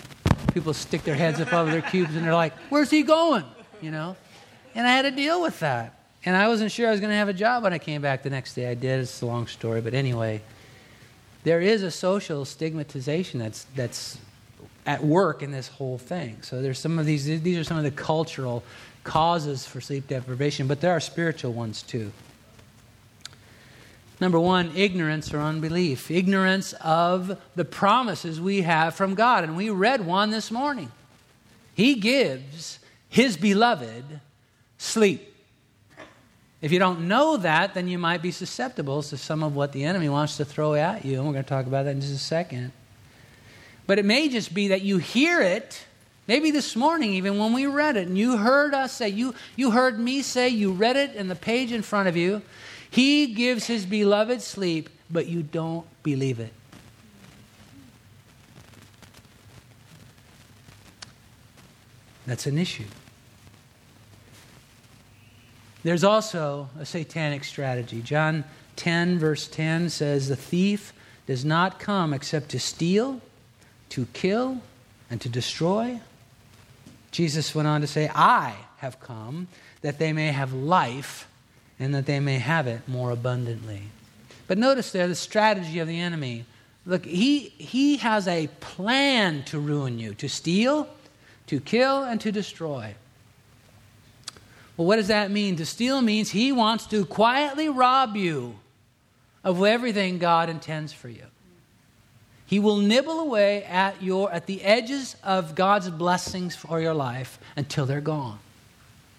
people 0.53 0.73
stick 0.73 1.03
their 1.03 1.15
heads 1.15 1.39
up 1.39 1.53
over 1.53 1.71
their 1.71 1.81
cubes 1.81 2.15
and 2.15 2.25
they're 2.25 2.33
like, 2.33 2.53
"Where's 2.69 2.89
he 2.89 3.03
going?" 3.03 3.45
You 3.81 3.91
know, 3.91 4.15
and 4.75 4.87
I 4.87 4.91
had 4.91 5.03
to 5.03 5.11
deal 5.11 5.41
with 5.41 5.59
that. 5.59 5.93
And 6.25 6.35
I 6.35 6.47
wasn't 6.47 6.71
sure 6.71 6.87
I 6.87 6.91
was 6.91 6.99
going 6.99 7.11
to 7.11 7.15
have 7.15 7.29
a 7.29 7.33
job 7.33 7.63
when 7.63 7.71
I 7.73 7.77
came 7.77 8.01
back 8.01 8.23
the 8.23 8.29
next 8.29 8.53
day. 8.53 8.69
I 8.69 8.73
did. 8.73 8.99
It's 8.99 9.21
a 9.21 9.25
long 9.25 9.47
story, 9.47 9.79
but 9.79 9.93
anyway, 9.93 10.41
there 11.43 11.61
is 11.61 11.83
a 11.83 11.91
social 11.91 12.43
stigmatization 12.43 13.39
that's 13.39 13.65
that's 13.75 14.17
at 14.85 15.03
work 15.03 15.43
in 15.43 15.51
this 15.51 15.67
whole 15.67 15.97
thing. 15.97 16.37
So 16.41 16.61
there's 16.61 16.79
some 16.79 16.99
of 16.99 17.05
these. 17.05 17.25
These 17.25 17.57
are 17.57 17.63
some 17.63 17.77
of 17.77 17.83
the 17.83 17.91
cultural 17.91 18.63
causes 19.03 19.65
for 19.65 19.79
sleep 19.79 20.07
deprivation, 20.07 20.67
but 20.67 20.81
there 20.81 20.91
are 20.91 20.99
spiritual 20.99 21.53
ones 21.53 21.81
too. 21.81 22.11
Number 24.19 24.39
one, 24.39 24.71
ignorance 24.75 25.33
or 25.33 25.39
unbelief. 25.39 26.09
Ignorance 26.09 26.73
of 26.81 27.39
the 27.55 27.65
promises 27.65 28.41
we 28.41 28.61
have 28.61 28.95
from 28.95 29.13
God. 29.13 29.43
And 29.43 29.55
we 29.55 29.69
read 29.69 30.05
one 30.05 30.31
this 30.31 30.49
morning. 30.49 30.91
He 31.75 31.95
gives 31.95 32.79
His 33.09 33.37
beloved 33.37 34.19
sleep. 34.79 35.35
If 36.59 36.71
you 36.71 36.79
don't 36.79 37.07
know 37.07 37.37
that, 37.37 37.75
then 37.75 37.87
you 37.87 37.99
might 37.99 38.23
be 38.23 38.31
susceptible 38.31 39.03
to 39.03 39.17
some 39.17 39.43
of 39.43 39.55
what 39.55 39.73
the 39.73 39.83
enemy 39.83 40.09
wants 40.09 40.37
to 40.37 40.45
throw 40.45 40.73
at 40.73 41.05
you. 41.05 41.17
And 41.17 41.27
we're 41.27 41.33
going 41.33 41.43
to 41.43 41.49
talk 41.49 41.67
about 41.67 41.85
that 41.85 41.91
in 41.91 42.01
just 42.01 42.15
a 42.15 42.17
second. 42.17 42.71
But 43.85 43.99
it 43.99 44.05
may 44.05 44.27
just 44.27 44.53
be 44.53 44.69
that 44.69 44.81
you 44.81 44.97
hear 44.97 45.39
it, 45.39 45.85
maybe 46.27 46.49
this 46.49 46.75
morning, 46.75 47.13
even 47.13 47.37
when 47.37 47.53
we 47.53 47.67
read 47.67 47.95
it, 47.95 48.07
and 48.07 48.17
you 48.17 48.37
heard 48.37 48.73
us 48.73 48.91
say, 48.91 49.09
you, 49.09 49.35
you 49.55 49.69
heard 49.69 49.99
me 49.99 50.23
say, 50.23 50.49
you 50.49 50.71
read 50.71 50.95
it 50.95 51.15
in 51.15 51.27
the 51.27 51.35
page 51.35 51.71
in 51.71 51.83
front 51.83 52.09
of 52.09 52.17
you. 52.17 52.41
He 52.89 53.33
gives 53.33 53.67
his 53.67 53.85
beloved 53.85 54.41
sleep, 54.41 54.89
but 55.09 55.27
you 55.27 55.43
don't 55.43 55.85
believe 56.03 56.39
it. 56.39 56.53
That's 62.25 62.45
an 62.45 62.57
issue. 62.57 62.83
There's 65.83 66.03
also 66.03 66.69
a 66.77 66.85
satanic 66.85 67.45
strategy. 67.45 68.01
John 68.01 68.43
10, 68.75 69.19
verse 69.19 69.47
10 69.47 69.89
says, 69.89 70.27
The 70.27 70.35
thief 70.35 70.91
does 71.25 71.45
not 71.45 71.79
come 71.79 72.13
except 72.13 72.49
to 72.49 72.59
steal, 72.59 73.21
to 73.89 74.05
kill, 74.13 74.61
and 75.09 75.21
to 75.21 75.29
destroy. 75.29 76.01
Jesus 77.11 77.55
went 77.55 77.67
on 77.67 77.81
to 77.81 77.87
say, 77.87 78.11
I 78.13 78.55
have 78.77 78.99
come 78.99 79.47
that 79.81 79.97
they 79.97 80.11
may 80.11 80.33
have 80.33 80.51
life 80.51 81.27
and 81.79 81.93
that 81.93 82.05
they 82.05 82.19
may 82.19 82.39
have 82.39 82.67
it 82.67 82.87
more 82.87 83.11
abundantly. 83.11 83.83
But 84.47 84.57
notice 84.57 84.91
there 84.91 85.07
the 85.07 85.15
strategy 85.15 85.79
of 85.79 85.87
the 85.87 85.99
enemy. 85.99 86.45
Look, 86.85 87.05
he, 87.05 87.49
he 87.57 87.97
has 87.97 88.27
a 88.27 88.47
plan 88.59 89.43
to 89.45 89.59
ruin 89.59 89.99
you, 89.99 90.13
to 90.15 90.29
steal, 90.29 90.87
to 91.47 91.59
kill, 91.59 92.03
and 92.03 92.19
to 92.21 92.31
destroy. 92.31 92.95
Well, 94.77 94.87
what 94.87 94.97
does 94.97 95.07
that 95.07 95.31
mean? 95.31 95.55
To 95.57 95.65
steal 95.65 96.01
means 96.01 96.31
he 96.31 96.51
wants 96.51 96.85
to 96.87 97.05
quietly 97.05 97.67
rob 97.67 98.15
you 98.15 98.59
of 99.43 99.63
everything 99.63 100.17
God 100.17 100.49
intends 100.49 100.93
for 100.93 101.09
you. 101.09 101.23
He 102.45 102.59
will 102.59 102.77
nibble 102.77 103.19
away 103.19 103.63
at 103.65 104.01
your 104.01 104.31
at 104.31 104.45
the 104.45 104.61
edges 104.61 105.17
of 105.23 105.53
God's 105.55 105.89
blessings 105.89 106.55
for 106.55 106.79
your 106.79 106.93
life 106.93 107.39
until 107.57 107.85
they're 107.85 107.99
gone. 107.99 108.39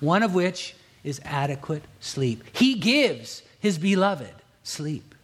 One 0.01 0.23
of 0.23 0.33
which 0.33 0.75
is 1.05 1.21
adequate 1.25 1.83
sleep. 2.01 2.45
He 2.53 2.75
gives 2.75 3.43
his 3.61 3.79
beloved 3.79 4.35
sleep. 4.63 5.15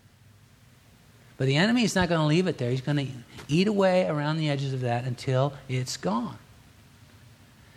But 1.37 1.47
the 1.47 1.57
enemy 1.57 1.85
is 1.85 1.95
not 1.95 2.09
going 2.09 2.21
to 2.21 2.27
leave 2.27 2.47
it 2.47 2.59
there. 2.59 2.71
He's 2.71 2.81
going 2.81 2.97
to 2.97 3.13
eat 3.49 3.67
away 3.67 4.07
around 4.07 4.37
the 4.37 4.49
edges 4.49 4.73
of 4.73 4.81
that 4.83 5.05
until 5.05 5.53
it's 5.69 5.97
gone. 5.97 6.39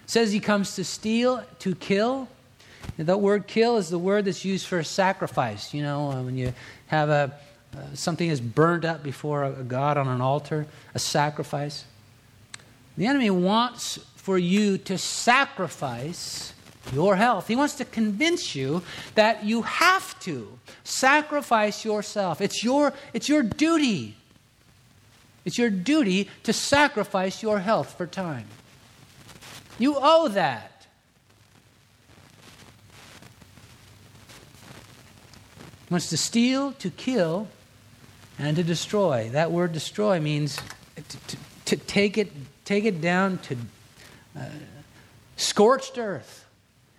Says 0.05 0.31
he 0.31 0.39
comes 0.39 0.75
to 0.75 0.83
steal, 0.83 1.43
to 1.59 1.75
kill, 1.75 2.29
The 2.97 3.17
word 3.17 3.47
kill 3.47 3.77
is 3.77 3.89
the 3.89 3.99
word 3.99 4.25
that's 4.25 4.45
used 4.45 4.67
for 4.67 4.81
sacrifice. 4.83 5.73
You 5.73 5.83
know, 5.83 6.11
uh, 6.11 6.21
when 6.21 6.37
you 6.37 6.53
have 6.87 7.09
a, 7.09 7.33
uh, 7.75 7.79
something 7.93 8.29
is 8.29 8.39
burned 8.39 8.85
up 8.85 9.03
before 9.03 9.43
a 9.43 9.63
God 9.63 9.97
on 9.97 10.07
an 10.07 10.21
altar, 10.21 10.67
a 10.95 10.99
sacrifice. 10.99 11.85
The 12.95 13.05
enemy 13.05 13.29
wants 13.29 13.99
for 14.15 14.37
you 14.37 14.77
to 14.79 14.97
sacrifice 14.97 16.53
your 16.93 17.15
health. 17.15 17.47
He 17.47 17.55
wants 17.55 17.75
to 17.75 17.85
convince 17.85 18.55
you 18.55 18.83
that 19.15 19.43
you 19.43 19.63
have 19.63 20.19
to 20.21 20.59
sacrifice 20.83 21.83
yourself. 21.83 22.41
It's 22.41 22.63
your, 22.63 22.93
it's 23.13 23.29
your 23.29 23.43
duty. 23.43 24.15
It's 25.45 25.57
your 25.57 25.69
duty 25.69 26.29
to 26.43 26.53
sacrifice 26.53 27.41
your 27.41 27.59
health 27.59 27.97
for 27.97 28.05
time. 28.05 28.47
You 29.79 29.95
owe 29.97 30.27
that. 30.29 30.77
wants 35.89 36.09
to 36.09 36.17
steal, 36.17 36.73
to 36.73 36.89
kill, 36.89 37.47
and 38.37 38.55
to 38.57 38.63
destroy. 38.63 39.29
That 39.31 39.51
word 39.51 39.73
destroy 39.73 40.19
means 40.19 40.57
to, 40.95 41.03
to, 41.03 41.37
to 41.65 41.77
take, 41.77 42.17
it, 42.17 42.31
take 42.65 42.83
it 42.83 43.01
down 43.01 43.37
to 43.39 43.57
uh, 44.37 44.45
scorched 45.37 45.97
earth. 45.97 46.46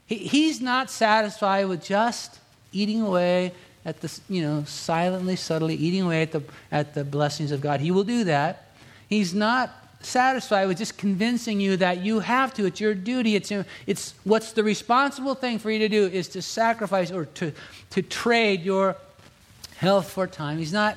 He, 0.08 0.16
he's 0.16 0.60
not 0.60 0.90
satisfied 0.90 1.68
with 1.68 1.84
just 1.84 2.40
eating 2.72 3.02
away 3.02 3.52
at 3.84 4.00
the, 4.00 4.20
you 4.28 4.42
know, 4.42 4.64
silently, 4.64 5.36
subtly 5.36 5.74
eating 5.74 6.02
away 6.02 6.22
at 6.22 6.32
the, 6.32 6.42
at 6.72 6.94
the 6.94 7.04
blessings 7.04 7.52
of 7.52 7.60
God. 7.60 7.80
He 7.80 7.90
will 7.90 8.04
do 8.04 8.24
that. 8.24 8.70
He's 9.08 9.34
not 9.34 9.70
satisfied 10.00 10.66
with 10.66 10.78
just 10.78 10.96
convincing 10.96 11.60
you 11.60 11.76
that 11.76 11.98
you 11.98 12.20
have 12.20 12.54
to. 12.54 12.64
It's 12.64 12.80
your 12.80 12.94
duty. 12.94 13.36
It's, 13.36 13.52
it's 13.86 14.14
what's 14.24 14.52
the 14.52 14.64
responsible 14.64 15.34
thing 15.34 15.58
for 15.58 15.70
you 15.70 15.78
to 15.80 15.88
do 15.88 16.06
is 16.06 16.28
to 16.28 16.42
sacrifice 16.42 17.10
or 17.10 17.26
to, 17.26 17.52
to 17.90 18.02
trade 18.02 18.62
your 18.62 18.96
health 19.76 20.10
for 20.10 20.26
time. 20.26 20.58
He's 20.58 20.72
not, 20.72 20.96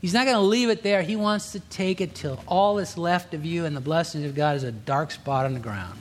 he's 0.00 0.14
not 0.14 0.24
going 0.24 0.36
to 0.36 0.42
leave 0.42 0.70
it 0.70 0.82
there. 0.82 1.02
He 1.02 1.16
wants 1.16 1.52
to 1.52 1.60
take 1.60 2.00
it 2.00 2.14
till 2.14 2.42
all 2.46 2.76
that's 2.76 2.96
left 2.96 3.34
of 3.34 3.44
you 3.44 3.66
and 3.66 3.76
the 3.76 3.80
blessings 3.80 4.24
of 4.24 4.34
God 4.34 4.56
is 4.56 4.62
a 4.62 4.72
dark 4.72 5.10
spot 5.10 5.44
on 5.44 5.52
the 5.52 5.60
ground 5.60 5.98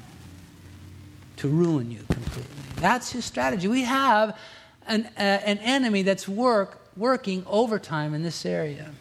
to 1.38 1.48
ruin 1.48 1.92
you 1.92 2.00
completely. 2.10 2.52
That's 2.78 3.12
his 3.12 3.26
strategy. 3.26 3.68
We 3.68 3.84
have 3.84 4.38
an, 4.88 5.06
uh, 5.18 5.20
an 5.20 5.58
enemy 5.60 6.04
that's 6.04 6.28
work, 6.28 6.80
working 6.96 7.44
overtime 7.48 8.14
in 8.14 8.24
this 8.24 8.46
area. 8.46 8.92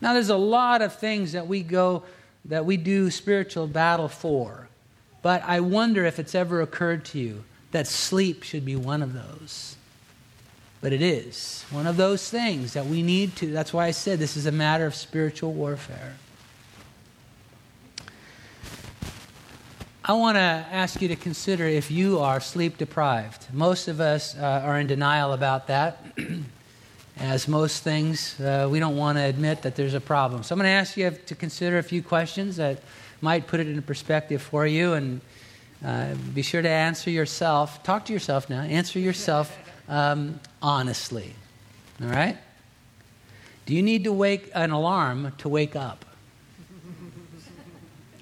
Now, 0.00 0.12
there's 0.12 0.30
a 0.30 0.36
lot 0.36 0.82
of 0.82 0.98
things 0.98 1.32
that 1.32 1.46
we 1.46 1.62
go 1.62 2.02
that 2.46 2.66
we 2.66 2.76
do 2.76 3.10
spiritual 3.10 3.66
battle 3.66 4.08
for. 4.08 4.68
But 5.22 5.42
I 5.44 5.60
wonder 5.60 6.04
if 6.04 6.18
it's 6.18 6.34
ever 6.34 6.60
occurred 6.60 7.04
to 7.06 7.18
you 7.18 7.44
that 7.70 7.86
sleep 7.86 8.42
should 8.42 8.64
be 8.64 8.76
one 8.76 9.02
of 9.02 9.14
those. 9.14 9.76
But 10.80 10.92
it 10.92 11.00
is 11.00 11.64
one 11.70 11.86
of 11.86 11.96
those 11.96 12.28
things 12.28 12.74
that 12.74 12.84
we 12.84 13.02
need 13.02 13.34
to. 13.36 13.50
That's 13.50 13.72
why 13.72 13.86
I 13.86 13.90
said 13.92 14.18
this 14.18 14.36
is 14.36 14.44
a 14.44 14.52
matter 14.52 14.84
of 14.84 14.94
spiritual 14.94 15.54
warfare. 15.54 16.16
I 20.06 20.12
want 20.12 20.36
to 20.36 20.40
ask 20.40 21.00
you 21.00 21.08
to 21.08 21.16
consider 21.16 21.64
if 21.64 21.90
you 21.90 22.18
are 22.18 22.38
sleep 22.38 22.76
deprived. 22.76 23.46
Most 23.54 23.88
of 23.88 24.02
us 24.02 24.36
uh, 24.36 24.60
are 24.62 24.78
in 24.78 24.86
denial 24.86 25.32
about 25.32 25.68
that. 25.68 26.04
As 27.16 27.48
most 27.48 27.82
things, 27.82 28.38
uh, 28.38 28.68
we 28.70 28.80
don't 28.80 28.98
want 28.98 29.16
to 29.16 29.24
admit 29.24 29.62
that 29.62 29.76
there's 29.76 29.94
a 29.94 30.02
problem. 30.02 30.42
So 30.42 30.52
I'm 30.54 30.58
going 30.58 30.68
to 30.68 30.72
ask 30.72 30.98
you 30.98 31.10
to 31.10 31.34
consider 31.34 31.78
a 31.78 31.82
few 31.82 32.02
questions 32.02 32.56
that 32.56 32.82
might 33.22 33.46
put 33.46 33.60
it 33.60 33.66
into 33.66 33.80
perspective 33.80 34.42
for 34.42 34.66
you, 34.66 34.92
and 34.92 35.22
uh, 35.82 36.12
be 36.34 36.42
sure 36.42 36.60
to 36.60 36.68
answer 36.68 37.08
yourself. 37.08 37.82
Talk 37.82 38.04
to 38.04 38.12
yourself 38.12 38.50
now. 38.50 38.60
Answer 38.60 38.98
yourself 38.98 39.56
um, 39.88 40.38
honestly. 40.60 41.32
All 42.02 42.08
right? 42.08 42.36
Do 43.64 43.74
you 43.74 43.82
need 43.82 44.04
to 44.04 44.12
wake 44.12 44.50
an 44.54 44.70
alarm 44.70 45.32
to 45.38 45.48
wake 45.48 45.74
up? 45.74 46.04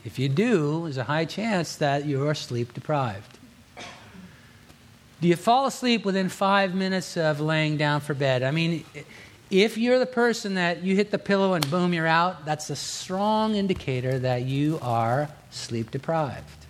If 0.04 0.18
you 0.18 0.28
do, 0.28 0.82
there's 0.85 0.97
a 0.97 1.04
high 1.04 1.25
chance 1.25 1.76
that 1.76 2.06
you're 2.06 2.35
sleep 2.35 2.75
deprived. 2.75 3.38
Do 5.21 5.28
you 5.28 5.37
fall 5.37 5.66
asleep 5.66 6.04
within 6.04 6.28
five 6.28 6.75
minutes 6.75 7.16
of 7.16 7.40
laying 7.40 7.76
down 7.76 8.00
for 8.00 8.12
bed? 8.12 8.42
I 8.42 8.50
mean, 8.50 8.85
if 9.50 9.78
you're 9.78 10.00
the 10.00 10.06
person 10.06 10.54
that 10.54 10.82
you 10.82 10.97
hit 10.97 11.12
the 11.12 11.18
pillow 11.18 11.54
and 11.54 11.71
boom, 11.71 11.94
you're 11.94 12.09
out, 12.09 12.44
that's 12.44 12.71
a 12.71 12.76
strong 12.76 13.54
indicator 13.54 14.18
that 14.18 14.42
you 14.42 14.80
are 14.82 15.28
sleep 15.50 15.92
deprived. 15.92 16.66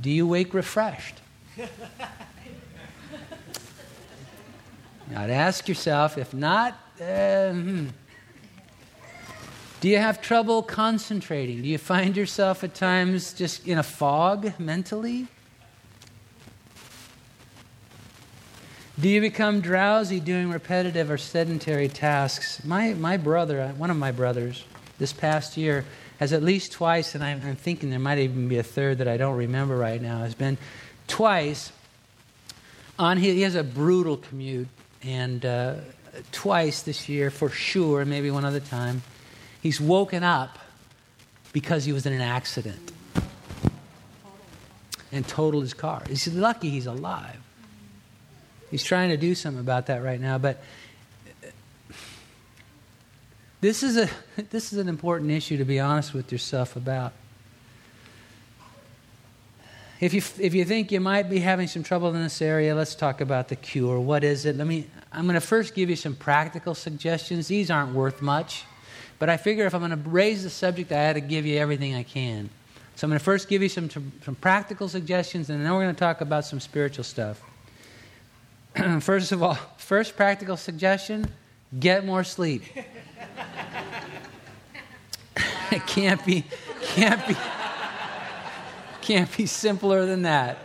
Do 0.00 0.08
you 0.08 0.26
wake 0.26 0.54
refreshed? 0.54 1.16
now, 5.10 5.26
to 5.26 5.32
ask 5.32 5.68
yourself, 5.68 6.16
if 6.16 6.32
not, 6.32 6.78
uh, 6.98 7.50
hmm. 7.50 7.88
Do 9.80 9.88
you 9.88 9.98
have 9.98 10.22
trouble 10.22 10.62
concentrating? 10.62 11.62
Do 11.62 11.68
you 11.68 11.78
find 11.78 12.16
yourself 12.16 12.64
at 12.64 12.74
times 12.74 13.32
just 13.32 13.66
in 13.66 13.78
a 13.78 13.82
fog 13.82 14.58
mentally? 14.58 15.26
Do 18.98 19.08
you 19.08 19.20
become 19.20 19.60
drowsy 19.60 20.20
doing 20.20 20.50
repetitive 20.50 21.10
or 21.10 21.18
sedentary 21.18 21.88
tasks? 21.88 22.64
My, 22.64 22.94
my 22.94 23.18
brother, 23.18 23.68
one 23.76 23.90
of 23.90 23.96
my 23.96 24.10
brothers, 24.10 24.64
this 24.98 25.12
past 25.12 25.58
year, 25.58 25.84
has 26.18 26.32
at 26.32 26.42
least 26.42 26.72
twice, 26.72 27.14
and 27.14 27.22
I'm, 27.22 27.42
I'm 27.44 27.56
thinking 27.56 27.90
there 27.90 27.98
might 27.98 28.18
even 28.18 28.48
be 28.48 28.56
a 28.56 28.62
third 28.62 28.98
that 28.98 29.08
I 29.08 29.18
don't 29.18 29.36
remember 29.36 29.76
right 29.76 30.00
now, 30.00 30.20
has 30.20 30.34
been 30.34 30.56
twice 31.06 31.72
on 32.98 33.18
he, 33.18 33.34
he 33.34 33.42
has 33.42 33.54
a 33.54 33.62
brutal 33.64 34.16
commute, 34.16 34.68
and 35.02 35.44
uh, 35.44 35.74
twice 36.32 36.82
this 36.82 37.08
year 37.08 37.30
for 37.30 37.50
sure, 37.50 38.04
maybe 38.04 38.30
one 38.30 38.44
other 38.44 38.60
time, 38.60 39.02
he's 39.66 39.80
woken 39.80 40.22
up 40.22 40.60
because 41.52 41.84
he 41.84 41.92
was 41.92 42.06
in 42.06 42.12
an 42.12 42.20
accident 42.20 42.92
and 45.10 45.26
totaled 45.26 45.64
his 45.64 45.74
car. 45.74 46.04
He's 46.08 46.28
lucky 46.28 46.70
he's 46.70 46.86
alive. 46.86 47.40
He's 48.70 48.84
trying 48.84 49.10
to 49.10 49.16
do 49.16 49.34
something 49.34 49.60
about 49.60 49.86
that 49.86 50.04
right 50.04 50.20
now, 50.20 50.38
but 50.38 50.62
uh, 51.42 51.48
this 53.60 53.82
is 53.82 53.96
a 53.96 54.08
this 54.50 54.72
is 54.72 54.78
an 54.78 54.88
important 54.88 55.32
issue 55.32 55.56
to 55.56 55.64
be 55.64 55.80
honest 55.80 56.14
with 56.14 56.30
yourself 56.30 56.76
about. 56.76 57.12
If 59.98 60.14
you 60.14 60.22
if 60.38 60.54
you 60.54 60.64
think 60.64 60.92
you 60.92 61.00
might 61.00 61.28
be 61.28 61.40
having 61.40 61.66
some 61.66 61.82
trouble 61.82 62.14
in 62.14 62.22
this 62.22 62.40
area, 62.40 62.72
let's 62.74 62.94
talk 62.94 63.20
about 63.20 63.48
the 63.48 63.56
cure. 63.56 63.98
What 63.98 64.22
is 64.22 64.46
it? 64.46 64.56
Let 64.56 64.68
me 64.68 64.86
I'm 65.10 65.24
going 65.24 65.34
to 65.34 65.40
first 65.40 65.74
give 65.74 65.90
you 65.90 65.96
some 65.96 66.14
practical 66.14 66.74
suggestions. 66.74 67.48
These 67.48 67.68
aren't 67.68 67.94
worth 67.94 68.22
much, 68.22 68.64
but 69.18 69.28
I 69.30 69.36
figure 69.36 69.66
if 69.66 69.74
I'm 69.74 69.80
going 69.80 69.90
to 69.90 70.08
raise 70.10 70.42
the 70.42 70.50
subject, 70.50 70.92
I 70.92 70.96
had 70.96 71.14
to 71.14 71.20
give 71.20 71.46
you 71.46 71.58
everything 71.58 71.94
I 71.94 72.02
can. 72.02 72.50
So 72.96 73.06
I'm 73.06 73.10
going 73.10 73.18
to 73.18 73.24
first 73.24 73.48
give 73.48 73.62
you 73.62 73.68
some, 73.68 73.90
some 73.90 74.34
practical 74.40 74.88
suggestions, 74.88 75.50
and 75.50 75.64
then 75.64 75.72
we're 75.72 75.82
going 75.82 75.94
to 75.94 75.98
talk 75.98 76.20
about 76.20 76.44
some 76.44 76.60
spiritual 76.60 77.04
stuff. 77.04 77.42
first 79.00 79.32
of 79.32 79.42
all, 79.42 79.54
first 79.76 80.16
practical 80.16 80.56
suggestion 80.56 81.26
get 81.78 82.04
more 82.04 82.24
sleep. 82.24 82.62
it 85.70 85.86
can't 85.86 86.24
be, 86.24 86.44
can't 86.82 87.26
be, 87.26 87.36
can't 89.02 89.36
be 89.36 89.46
simpler 89.46 90.06
than 90.06 90.22
that. 90.22 90.58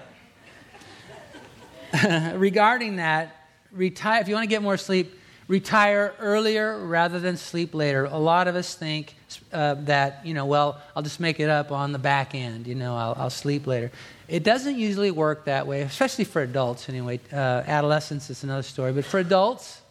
Regarding 2.36 2.96
that, 2.96 3.36
retire 3.72 4.22
if 4.22 4.29
you 4.29 4.36
want 4.36 4.46
to 4.46 4.50
get 4.50 4.62
more 4.62 4.77
sleep 4.77 5.13
retire 5.51 6.13
earlier 6.20 6.77
rather 6.77 7.20
than 7.20 7.36
sleep 7.36 7.74
later. 7.74 8.05
A 8.05 8.17
lot 8.17 8.48
of 8.48 8.55
us 8.55 8.74
think 8.74 9.15
uh, 9.51 9.74
that 9.79 10.25
you 10.25 10.34
know 10.34 10.46
well 10.46 10.81
i'll 10.96 11.03
just 11.03 11.20
make 11.20 11.41
it 11.41 11.50
up 11.50 11.72
on 11.72 11.91
the 11.91 12.00
back 12.00 12.34
end 12.34 12.67
you 12.67 12.75
know 12.75 12.96
i'll, 12.96 13.15
I'll 13.17 13.29
sleep 13.29 13.67
later. 13.67 13.91
It 14.29 14.43
doesn't 14.43 14.77
usually 14.77 15.12
work 15.12 15.46
that 15.46 15.67
way 15.67 15.81
especially 15.81 16.24
for 16.24 16.41
adults 16.41 16.88
anyway. 16.88 17.20
Uh, 17.34 17.63
is 17.67 18.43
another 18.43 18.63
story 18.63 18.93
but 18.93 19.03
for 19.03 19.20
adults 19.20 19.81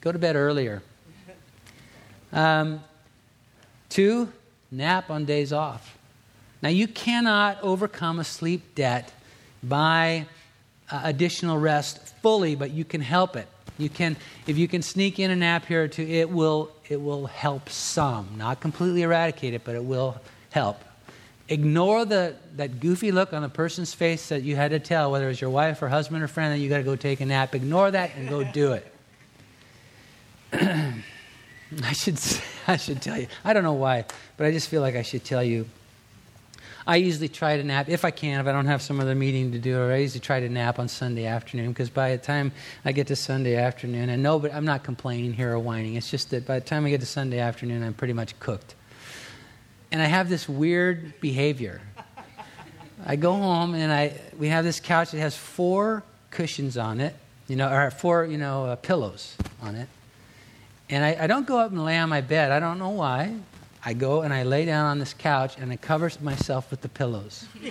go 0.00 0.10
to 0.10 0.18
bed 0.18 0.34
earlier. 0.34 0.82
Um, 2.32 2.82
two 3.88 4.32
nap 4.72 5.08
on 5.08 5.24
days 5.24 5.52
off. 5.52 5.96
Now 6.62 6.70
you 6.70 6.88
cannot 6.88 7.62
overcome 7.62 8.18
a 8.18 8.24
sleep 8.24 8.74
debt 8.74 9.12
by 9.62 10.26
uh, 10.90 11.00
additional 11.04 11.58
rest 11.58 12.14
fully, 12.22 12.54
but 12.54 12.70
you 12.70 12.84
can 12.84 13.00
help 13.00 13.36
it. 13.36 13.48
You 13.78 13.88
can, 13.88 14.16
if 14.46 14.56
you 14.56 14.68
can 14.68 14.82
sneak 14.82 15.18
in 15.18 15.30
a 15.30 15.36
nap 15.36 15.66
here 15.66 15.84
or 15.84 15.88
two, 15.88 16.02
it 16.02 16.30
will, 16.30 16.70
it 16.88 17.00
will 17.00 17.26
help 17.26 17.68
some. 17.68 18.28
Not 18.36 18.60
completely 18.60 19.02
eradicate 19.02 19.54
it, 19.54 19.64
but 19.64 19.74
it 19.74 19.84
will 19.84 20.16
help. 20.50 20.82
Ignore 21.48 22.06
the, 22.06 22.36
that 22.56 22.80
goofy 22.80 23.12
look 23.12 23.32
on 23.32 23.42
the 23.42 23.48
person's 23.48 23.94
face 23.94 24.30
that 24.30 24.42
you 24.42 24.56
had 24.56 24.70
to 24.70 24.78
tell, 24.78 25.12
whether 25.12 25.28
it's 25.28 25.40
your 25.40 25.50
wife 25.50 25.82
or 25.82 25.88
husband 25.88 26.22
or 26.22 26.28
friend, 26.28 26.52
that 26.52 26.58
you 26.58 26.68
got 26.68 26.78
to 26.78 26.82
go 26.82 26.96
take 26.96 27.20
a 27.20 27.26
nap. 27.26 27.54
Ignore 27.54 27.90
that 27.92 28.16
and 28.16 28.28
go 28.28 28.42
do 28.42 28.72
it. 28.72 28.92
I 30.52 31.92
should, 31.92 32.18
I 32.66 32.76
should 32.76 33.02
tell 33.02 33.18
you. 33.18 33.28
I 33.44 33.52
don't 33.52 33.62
know 33.62 33.74
why, 33.74 34.06
but 34.36 34.46
I 34.46 34.52
just 34.52 34.68
feel 34.68 34.80
like 34.80 34.96
I 34.96 35.02
should 35.02 35.24
tell 35.24 35.44
you 35.44 35.66
I 36.86 36.96
usually 36.96 37.28
try 37.28 37.56
to 37.56 37.64
nap 37.64 37.88
if 37.88 38.04
I 38.04 38.12
can, 38.12 38.40
if 38.40 38.46
I 38.46 38.52
don't 38.52 38.66
have 38.66 38.80
some 38.80 39.00
other 39.00 39.16
meeting 39.16 39.50
to 39.52 39.58
do, 39.58 39.78
or 39.78 39.92
I 39.92 39.96
usually 39.96 40.20
try 40.20 40.38
to 40.38 40.48
nap 40.48 40.78
on 40.78 40.86
Sunday 40.86 41.26
afternoon 41.26 41.72
because 41.72 41.90
by 41.90 42.12
the 42.12 42.22
time 42.22 42.52
I 42.84 42.92
get 42.92 43.08
to 43.08 43.16
Sunday 43.16 43.56
afternoon, 43.56 44.08
and 44.08 44.22
no, 44.22 44.38
but 44.38 44.54
I'm 44.54 44.64
not 44.64 44.84
complaining 44.84 45.32
here 45.32 45.52
or 45.52 45.58
whining. 45.58 45.96
It's 45.96 46.10
just 46.10 46.30
that 46.30 46.46
by 46.46 46.60
the 46.60 46.64
time 46.64 46.86
I 46.86 46.90
get 46.90 47.00
to 47.00 47.06
Sunday 47.06 47.40
afternoon, 47.40 47.82
I'm 47.82 47.94
pretty 47.94 48.12
much 48.12 48.38
cooked. 48.38 48.76
And 49.90 50.00
I 50.00 50.04
have 50.04 50.28
this 50.28 50.48
weird 50.48 51.20
behavior. 51.20 51.80
I 53.04 53.16
go 53.16 53.32
home 53.32 53.74
and 53.74 53.92
I 53.92 54.18
we 54.38 54.48
have 54.48 54.64
this 54.64 54.80
couch 54.80 55.10
that 55.10 55.18
has 55.18 55.36
four 55.36 56.04
cushions 56.30 56.76
on 56.76 57.00
it, 57.00 57.16
you 57.48 57.56
know, 57.56 57.68
or 57.68 57.90
four 57.90 58.24
you 58.24 58.38
know 58.38 58.66
uh, 58.66 58.76
pillows 58.76 59.36
on 59.60 59.74
it. 59.74 59.88
And 60.88 61.04
I, 61.04 61.24
I, 61.24 61.26
don't 61.26 61.48
go 61.48 61.58
up 61.58 61.72
and 61.72 61.84
lay 61.84 61.98
on 61.98 62.08
my 62.08 62.20
bed. 62.20 62.52
I 62.52 62.60
don't 62.60 62.78
know 62.78 62.90
why. 62.90 63.34
I 63.86 63.94
go 63.94 64.20
and 64.22 64.34
I 64.34 64.42
lay 64.42 64.64
down 64.64 64.86
on 64.86 64.98
this 64.98 65.14
couch 65.14 65.54
and 65.60 65.70
I 65.70 65.76
cover 65.76 66.10
myself 66.20 66.72
with 66.72 66.80
the 66.80 66.88
pillows. 66.88 67.46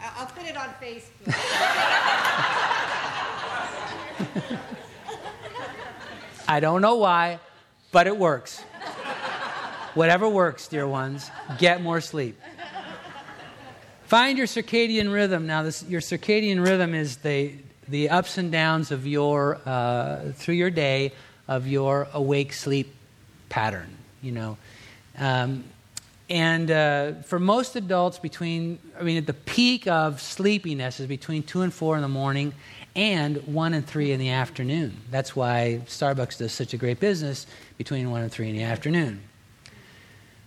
I'll 0.00 0.26
put 0.28 0.46
it 0.46 0.56
on 0.56 0.68
Facebook. 0.80 1.28
I 6.48 6.58
don't 6.58 6.80
know 6.80 6.94
why, 6.94 7.38
but 7.92 8.06
it 8.06 8.16
works. 8.16 8.62
Whatever 9.92 10.26
works, 10.26 10.68
dear 10.68 10.88
ones, 10.88 11.30
get 11.58 11.82
more 11.82 12.00
sleep. 12.00 12.40
Find 14.04 14.38
your 14.38 14.46
circadian 14.46 15.12
rhythm. 15.12 15.46
Now, 15.46 15.64
this, 15.64 15.82
your 15.82 16.00
circadian 16.00 16.64
rhythm 16.64 16.94
is 16.94 17.18
the, 17.18 17.52
the 17.88 18.08
ups 18.08 18.38
and 18.38 18.50
downs 18.50 18.90
of 18.90 19.06
your, 19.06 19.60
uh, 19.66 20.32
through 20.32 20.54
your 20.54 20.70
day 20.70 21.12
of 21.48 21.66
your 21.66 22.06
awake 22.12 22.52
sleep 22.52 22.94
pattern, 23.48 23.96
you 24.22 24.32
know. 24.32 24.56
Um, 25.16 25.64
and 26.30 26.70
uh, 26.70 27.12
for 27.24 27.38
most 27.38 27.74
adults, 27.74 28.18
between, 28.18 28.78
I 29.00 29.02
mean, 29.02 29.16
at 29.16 29.26
the 29.26 29.32
peak 29.32 29.86
of 29.86 30.20
sleepiness 30.20 31.00
is 31.00 31.06
between 31.06 31.42
2 31.42 31.62
and 31.62 31.72
4 31.72 31.96
in 31.96 32.02
the 32.02 32.08
morning 32.08 32.52
and 32.94 33.38
1 33.46 33.74
and 33.74 33.86
3 33.86 34.12
in 34.12 34.20
the 34.20 34.30
afternoon. 34.30 34.96
That's 35.10 35.34
why 35.34 35.80
Starbucks 35.86 36.38
does 36.38 36.52
such 36.52 36.74
a 36.74 36.76
great 36.76 37.00
business 37.00 37.46
between 37.78 38.10
1 38.10 38.22
and 38.22 38.30
3 38.30 38.50
in 38.50 38.56
the 38.56 38.64
afternoon. 38.64 39.22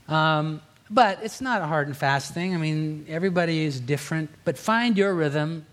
Um, 0.07 0.61
but 0.89 1.19
it's 1.23 1.41
not 1.41 1.61
a 1.61 1.65
hard 1.65 1.87
and 1.87 1.97
fast 1.97 2.33
thing. 2.33 2.53
I 2.53 2.57
mean, 2.57 3.05
everybody 3.07 3.63
is 3.63 3.79
different, 3.79 4.29
but 4.43 4.57
find 4.57 4.97
your 4.97 5.15
rhythm 5.15 5.65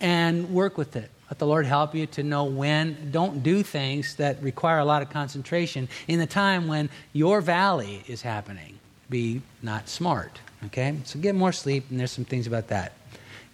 and 0.00 0.50
work 0.50 0.76
with 0.76 0.96
it. 0.96 1.10
Let 1.30 1.38
the 1.38 1.46
Lord 1.46 1.66
help 1.66 1.94
you 1.94 2.06
to 2.06 2.22
know 2.22 2.44
when. 2.44 3.10
Don't 3.10 3.42
do 3.42 3.62
things 3.62 4.14
that 4.16 4.40
require 4.42 4.78
a 4.78 4.84
lot 4.84 5.02
of 5.02 5.10
concentration 5.10 5.88
in 6.06 6.18
the 6.20 6.26
time 6.26 6.68
when 6.68 6.88
your 7.12 7.40
valley 7.40 8.04
is 8.06 8.22
happening. 8.22 8.78
Be 9.10 9.42
not 9.62 9.88
smart. 9.88 10.40
Okay? 10.66 10.96
So 11.04 11.18
get 11.18 11.34
more 11.34 11.52
sleep, 11.52 11.86
and 11.90 11.98
there's 11.98 12.12
some 12.12 12.24
things 12.24 12.46
about 12.46 12.68
that. 12.68 12.92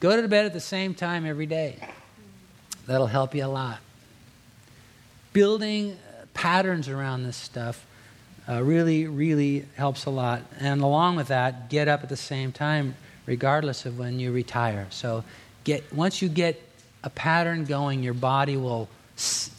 Go 0.00 0.20
to 0.20 0.28
bed 0.28 0.44
at 0.44 0.52
the 0.52 0.60
same 0.60 0.94
time 0.94 1.24
every 1.24 1.46
day. 1.46 1.76
That'll 2.86 3.06
help 3.06 3.34
you 3.34 3.44
a 3.44 3.46
lot. 3.46 3.78
Building 5.32 5.96
patterns 6.34 6.88
around 6.88 7.22
this 7.22 7.36
stuff 7.36 7.86
uh, 8.48 8.62
really, 8.62 9.06
really 9.06 9.66
helps 9.76 10.04
a 10.04 10.10
lot. 10.10 10.42
And 10.58 10.82
along 10.82 11.16
with 11.16 11.28
that, 11.28 11.70
get 11.70 11.88
up 11.88 12.02
at 12.02 12.08
the 12.08 12.16
same 12.16 12.52
time, 12.52 12.96
regardless 13.26 13.86
of 13.86 13.98
when 13.98 14.18
you 14.18 14.32
retire. 14.32 14.88
So 14.90 15.24
get 15.64 15.92
once 15.94 16.20
you 16.20 16.28
get 16.28 16.60
a 17.04 17.10
pattern 17.10 17.64
going, 17.64 18.02
your 18.02 18.14
body 18.14 18.56
will 18.56 18.88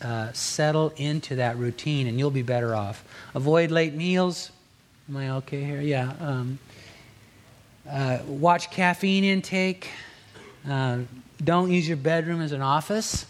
uh, 0.01 0.32
settle 0.34 0.93
into 0.97 1.36
that 1.36 1.58
routine 1.58 2.08
and 2.08 2.17
you'll 2.17 2.32
be 2.32 2.41
better 2.41 2.75
off. 2.75 3.03
Avoid 3.36 3.71
late 3.71 3.93
meals. 3.93 4.51
Am 5.10 5.17
I 5.17 5.32
okay 5.32 5.63
here? 5.63 5.82
Yeah. 5.82 6.13
Um, 6.19 6.60
uh, 7.89 8.19
watch 8.25 8.71
caffeine 8.71 9.23
intake. 9.23 9.89
Uh, 10.67 10.99
don't 11.43 11.71
use 11.71 11.88
your 11.88 11.97
bedroom 11.97 12.41
as 12.41 12.51
an 12.51 12.62
office. 12.62 13.25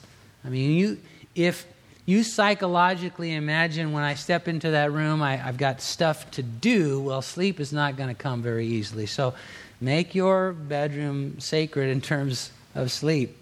I 0.46 0.50
mean, 0.50 0.72
you 0.72 1.00
if 1.36 1.66
you 2.06 2.24
psychologically 2.24 3.34
imagine 3.34 3.92
when 3.92 4.04
I 4.04 4.14
step 4.16 4.48
into 4.48 4.72
that 4.72 4.92
room, 4.92 5.22
I, 5.22 5.38
have 5.38 5.58
got 5.58 5.82
stuff 5.82 6.30
to 6.32 6.44
do. 6.44 7.00
Well, 7.00 7.22
sleep 7.22 7.60
is 7.60 7.72
not 7.72 7.96
going 7.96 8.10
to 8.10 8.16
come 8.16 8.42
very 8.42 8.68
easily. 8.68 9.06
So, 9.06 9.34
make 9.80 10.14
your 10.14 10.52
bedroom 10.52 11.40
sacred 11.40 11.90
in 11.90 12.02
terms 12.02 12.52
of 12.76 12.92
sleep. 12.92 13.38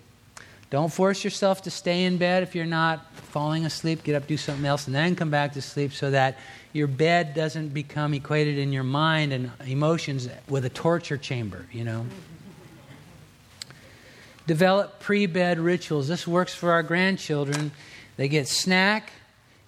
Don't 0.72 0.92
force 0.92 1.26
yourself 1.26 1.64
to 1.64 1.70
stay 1.70 2.06
in 2.06 2.18
bed 2.18 2.44
if 2.44 2.56
you're 2.56 2.66
not 2.66 3.14
falling 3.14 3.66
asleep. 3.66 4.04
Get 4.04 4.16
up, 4.16 4.26
do 4.26 4.38
something 4.38 4.66
else, 4.66 4.88
and 4.88 4.96
then 4.96 5.18
come 5.18 5.30
back 5.30 5.52
to 5.54 5.62
sleep 5.62 5.92
so 5.92 6.12
that 6.12 6.40
your 6.72 6.88
bed 6.88 7.34
doesn't 7.34 7.74
become 7.74 8.14
equated 8.14 8.58
in 8.58 8.72
your 8.72 8.86
mind 8.86 9.34
and 9.34 9.52
emotions 9.68 10.30
with 10.48 10.64
a 10.64 10.70
torture 10.70 11.18
chamber, 11.18 11.66
you 11.74 11.84
know. 11.84 12.06
Develop 14.48 15.02
pre 15.02 15.26
bed 15.26 15.60
rituals. 15.60 16.08
This 16.08 16.26
works 16.26 16.56
for 16.56 16.72
our 16.72 16.84
grandchildren. 16.84 17.74
They 18.16 18.30
get 18.30 18.48
snack, 18.48 19.12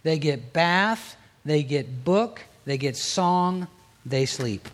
they 0.03 0.17
get 0.17 0.53
bath, 0.53 1.17
they 1.43 1.63
get 1.63 2.05
book, 2.05 2.41
they 2.63 2.77
get 2.77 2.95
song, 2.95 3.67
they 4.05 4.25
sleep. 4.25 4.69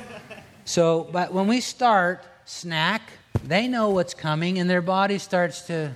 so, 0.66 1.08
but 1.12 1.32
when 1.32 1.46
we 1.46 1.62
start, 1.62 2.22
snack, 2.44 3.02
they 3.44 3.68
know 3.68 3.90
what's 3.90 4.14
coming, 4.14 4.58
and 4.58 4.68
their 4.68 4.82
body 4.82 5.18
starts 5.18 5.62
to. 5.62 5.94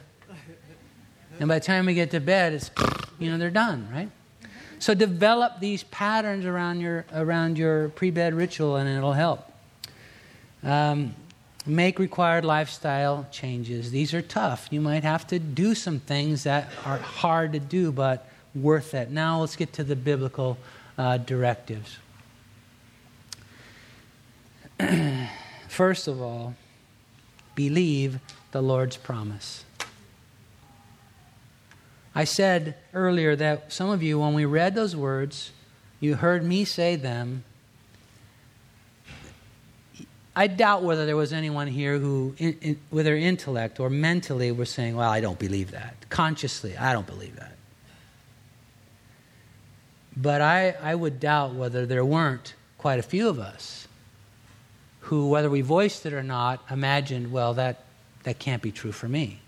And 1.39 1.49
by 1.49 1.59
the 1.59 1.65
time 1.65 1.87
we 1.87 1.95
get 1.95 2.11
to 2.13 2.21
bed, 2.21 2.55
it's, 2.55 2.71
you 3.19 3.31
know, 3.31 3.37
they're 3.37 3.51
done, 3.51 3.89
right? 3.93 4.11
So 4.79 4.95
develop 4.95 5.61
these 5.61 5.83
patterns 5.85 6.45
around 6.45 6.81
your 6.81 7.05
around 7.13 7.59
your 7.59 7.91
pre-bed 7.91 8.35
ritual, 8.35 8.77
and 8.77 8.89
it'll 8.89 9.13
help. 9.13 9.51
Um, 10.63 11.15
make 11.67 11.99
required 11.99 12.45
lifestyle 12.45 13.27
changes. 13.31 13.91
These 13.91 14.15
are 14.15 14.23
tough. 14.23 14.69
You 14.71 14.81
might 14.81 15.03
have 15.03 15.27
to 15.29 15.39
do 15.39 15.75
some 15.75 16.01
things 16.01 16.45
that 16.45 16.71
are 16.85 16.99
hard 16.99 17.53
to 17.53 17.59
do, 17.59 17.91
but 17.93 18.29
worth 18.55 18.95
it. 18.95 19.11
Now 19.11 19.41
let's 19.41 19.57
get 19.57 19.73
to 19.75 19.85
the 19.85 19.97
biblical 19.97 20.57
uh, 20.97 21.19
directives. 21.19 21.99
First 25.69 26.09
of 26.09 26.23
all, 26.23 26.55
believe 27.57 28.21
the 28.53 28.63
Lord's 28.63 28.97
promise. 28.97 29.65
I 32.15 32.25
said 32.25 32.77
earlier 32.95 33.35
that 33.35 33.73
some 33.73 33.91
of 33.91 34.03
you, 34.03 34.21
when 34.21 34.33
we 34.33 34.45
read 34.45 34.75
those 34.75 34.95
words, 34.95 35.51
you 35.99 36.15
heard 36.15 36.45
me 36.45 36.65
say 36.65 36.97
them. 36.97 37.43
I 40.35 40.47
doubt 40.47 40.83
whether 40.83 41.05
there 41.07 41.17
was 41.17 41.33
anyone 41.33 41.67
here 41.67 41.99
who, 41.99 42.35
in, 42.39 42.57
in, 42.61 42.81
with 42.91 43.07
their 43.07 43.17
intellect 43.17 43.81
or 43.81 43.91
mentally, 43.91 44.53
was 44.53 44.71
saying, 44.71 44.97
Well, 44.97 45.11
I 45.11 45.21
don't 45.21 45.39
believe 45.39 45.73
that. 45.73 46.09
Consciously, 46.09 46.77
I 46.77 46.93
don't 46.93 47.07
believe 47.07 47.37
that. 47.37 47.57
But 50.17 50.41
I, 50.41 50.75
I 50.83 50.95
would 50.95 51.21
doubt 51.21 51.55
whether 51.55 51.85
there 51.85 52.05
weren't 52.05 52.55
quite 52.79 52.99
a 52.99 53.03
few 53.03 53.29
of 53.29 53.39
us 53.39 53.86
who, 55.07 55.29
whether 55.29 55.49
we 55.49 55.61
voiced 55.61 56.05
it 56.05 56.13
or 56.13 56.23
not, 56.25 56.61
imagined, 56.69 57.31
Well, 57.31 57.55
that, 57.55 57.85
that 58.25 58.41
can't 58.41 58.61
be 58.61 58.73
true 58.73 58.91
for 58.91 59.09
me. 59.09 59.39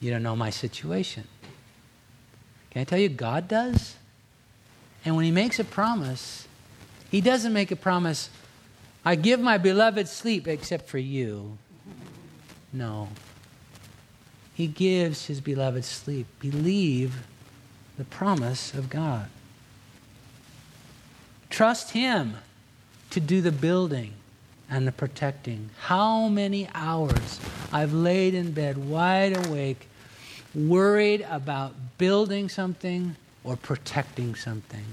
You 0.00 0.10
don't 0.10 0.22
know 0.22 0.36
my 0.36 0.50
situation. 0.50 1.24
Can 2.70 2.82
I 2.82 2.84
tell 2.84 2.98
you, 2.98 3.08
God 3.08 3.48
does? 3.48 3.96
And 5.02 5.16
when 5.16 5.24
He 5.24 5.30
makes 5.30 5.58
a 5.58 5.64
promise, 5.64 6.46
He 7.10 7.22
doesn't 7.22 7.54
make 7.54 7.70
a 7.70 7.76
promise, 7.76 8.28
I 9.02 9.14
give 9.14 9.40
my 9.40 9.56
beloved 9.56 10.08
sleep 10.08 10.46
except 10.46 10.86
for 10.86 10.98
you. 10.98 11.56
No. 12.70 13.08
He 14.52 14.66
gives 14.66 15.24
His 15.24 15.40
beloved 15.40 15.86
sleep. 15.86 16.26
Believe 16.38 17.22
the 17.96 18.04
promise 18.04 18.74
of 18.74 18.90
God. 18.90 19.30
Trust 21.48 21.92
Him 21.92 22.34
to 23.10 23.20
do 23.20 23.40
the 23.40 23.52
building 23.52 24.14
and 24.70 24.86
the 24.86 24.92
protecting. 24.92 25.70
How 25.80 26.28
many 26.28 26.68
hours 26.74 27.40
I've 27.72 27.92
laid 27.92 28.34
in 28.34 28.52
bed 28.52 28.78
wide 28.78 29.46
awake, 29.46 29.88
worried 30.54 31.26
about 31.30 31.74
building 31.98 32.48
something 32.48 33.16
or 33.44 33.56
protecting 33.56 34.34
something. 34.34 34.84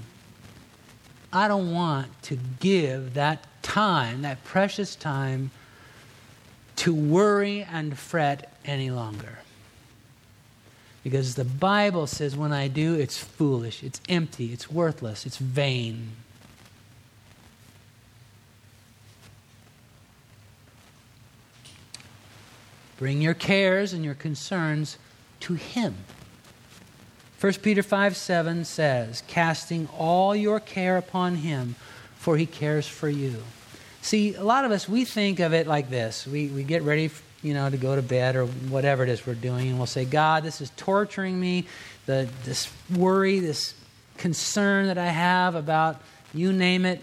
I 1.32 1.48
don't 1.48 1.72
want 1.72 2.22
to 2.24 2.38
give 2.60 3.14
that 3.14 3.46
time, 3.62 4.22
that 4.22 4.44
precious 4.44 4.94
time, 4.94 5.50
to 6.76 6.94
worry 6.94 7.62
and 7.62 7.98
fret 7.98 8.52
any 8.64 8.90
longer. 8.90 9.38
Because 11.02 11.34
the 11.34 11.44
Bible 11.44 12.06
says 12.06 12.36
when 12.36 12.52
I 12.52 12.68
do, 12.68 12.94
it's 12.94 13.18
foolish, 13.18 13.82
it's 13.82 14.00
empty, 14.08 14.52
it's 14.52 14.70
worthless, 14.70 15.26
it's 15.26 15.38
vain. 15.38 16.12
Bring 22.98 23.20
your 23.20 23.34
cares 23.34 23.92
and 23.92 24.04
your 24.04 24.14
concerns 24.14 24.98
to 25.40 25.54
Him. 25.54 25.94
1 27.40 27.52
Peter 27.54 27.82
5 27.82 28.16
7 28.16 28.64
says, 28.64 29.22
Casting 29.26 29.88
all 29.98 30.34
your 30.34 30.60
care 30.60 30.96
upon 30.96 31.36
Him, 31.36 31.74
for 32.16 32.36
He 32.36 32.46
cares 32.46 32.86
for 32.86 33.08
you. 33.08 33.42
See, 34.00 34.34
a 34.34 34.44
lot 34.44 34.64
of 34.64 34.70
us, 34.70 34.88
we 34.88 35.04
think 35.04 35.40
of 35.40 35.52
it 35.52 35.66
like 35.66 35.90
this. 35.90 36.26
We, 36.26 36.46
we 36.46 36.62
get 36.62 36.82
ready, 36.82 37.10
you 37.42 37.54
know, 37.54 37.68
to 37.68 37.76
go 37.76 37.96
to 37.96 38.02
bed 38.02 38.36
or 38.36 38.46
whatever 38.46 39.02
it 39.02 39.08
is 39.08 39.26
we're 39.26 39.34
doing, 39.34 39.68
and 39.68 39.78
we'll 39.78 39.86
say, 39.86 40.04
God, 40.04 40.42
this 40.42 40.60
is 40.60 40.70
torturing 40.76 41.38
me. 41.38 41.66
The, 42.06 42.28
this 42.44 42.72
worry, 42.94 43.40
this 43.40 43.74
concern 44.16 44.86
that 44.86 44.96
I 44.96 45.08
have 45.08 45.54
about 45.54 46.00
you 46.32 46.52
name 46.52 46.86
it, 46.86 47.02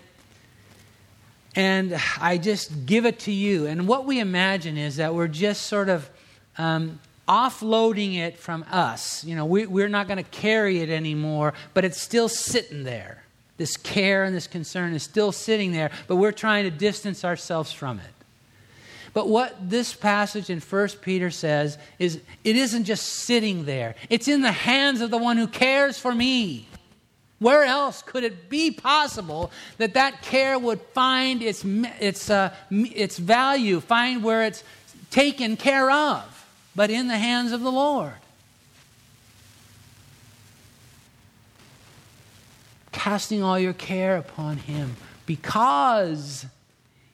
and 1.55 1.99
I 2.19 2.37
just 2.37 2.85
give 2.85 3.05
it 3.05 3.19
to 3.19 3.31
you. 3.31 3.67
And 3.67 3.87
what 3.87 4.05
we 4.05 4.19
imagine 4.19 4.77
is 4.77 4.95
that 4.97 5.13
we're 5.13 5.27
just 5.27 5.63
sort 5.67 5.89
of 5.89 6.09
um, 6.57 6.99
offloading 7.27 8.17
it 8.17 8.37
from 8.37 8.65
us. 8.71 9.23
You 9.23 9.35
know, 9.35 9.45
we, 9.45 9.65
we're 9.65 9.89
not 9.89 10.07
going 10.07 10.17
to 10.17 10.29
carry 10.29 10.79
it 10.79 10.89
anymore, 10.89 11.53
but 11.73 11.85
it's 11.85 12.01
still 12.01 12.27
sitting 12.29 12.83
there. 12.83 13.23
This 13.57 13.77
care 13.77 14.23
and 14.23 14.35
this 14.35 14.47
concern 14.47 14.93
is 14.93 15.03
still 15.03 15.31
sitting 15.31 15.71
there, 15.71 15.91
but 16.07 16.15
we're 16.15 16.31
trying 16.31 16.63
to 16.63 16.71
distance 16.71 17.23
ourselves 17.23 17.71
from 17.71 17.99
it. 17.99 18.05
But 19.13 19.29
what 19.29 19.69
this 19.69 19.93
passage 19.93 20.49
in 20.49 20.59
1 20.59 20.87
Peter 21.01 21.29
says 21.29 21.77
is 21.99 22.19
it 22.43 22.55
isn't 22.55 22.85
just 22.85 23.05
sitting 23.05 23.65
there, 23.65 23.93
it's 24.09 24.27
in 24.27 24.41
the 24.41 24.51
hands 24.51 25.01
of 25.01 25.11
the 25.11 25.19
one 25.19 25.37
who 25.37 25.47
cares 25.47 25.99
for 25.99 26.15
me. 26.15 26.67
Where 27.43 27.65
else 27.65 28.01
could 28.01 28.23
it 28.23 28.47
be 28.47 28.71
possible 28.71 29.51
that 29.77 29.95
that 29.95 30.21
care 30.21 30.57
would 30.57 30.79
find 30.93 31.41
its, 31.41 31.65
its, 31.65 32.29
uh, 32.29 32.55
its 32.71 33.17
value, 33.17 33.81
find 33.81 34.23
where 34.23 34.43
it's 34.43 34.63
taken 35.11 35.57
care 35.57 35.91
of, 35.91 36.47
but 36.73 36.89
in 36.89 37.09
the 37.09 37.17
hands 37.17 37.51
of 37.51 37.59
the 37.59 37.69
Lord? 37.69 38.13
Casting 42.93 43.43
all 43.43 43.59
your 43.59 43.73
care 43.73 44.15
upon 44.15 44.55
Him 44.55 44.95
because 45.25 46.45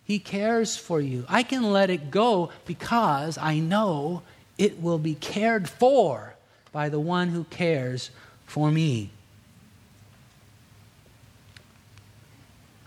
He 0.04 0.20
cares 0.20 0.78
for 0.78 1.02
you. 1.02 1.26
I 1.28 1.42
can 1.42 1.64
let 1.64 1.90
it 1.90 2.12
go 2.12 2.52
because 2.68 3.40
I 3.40 3.58
know 3.58 4.22
it 4.60 4.80
will 4.80 5.00
be 5.00 5.16
cared 5.16 5.68
for 5.68 6.36
by 6.72 6.88
the 6.88 7.00
one 7.00 7.30
who 7.30 7.46
cares 7.46 8.12
for 8.46 8.70
me. 8.70 9.10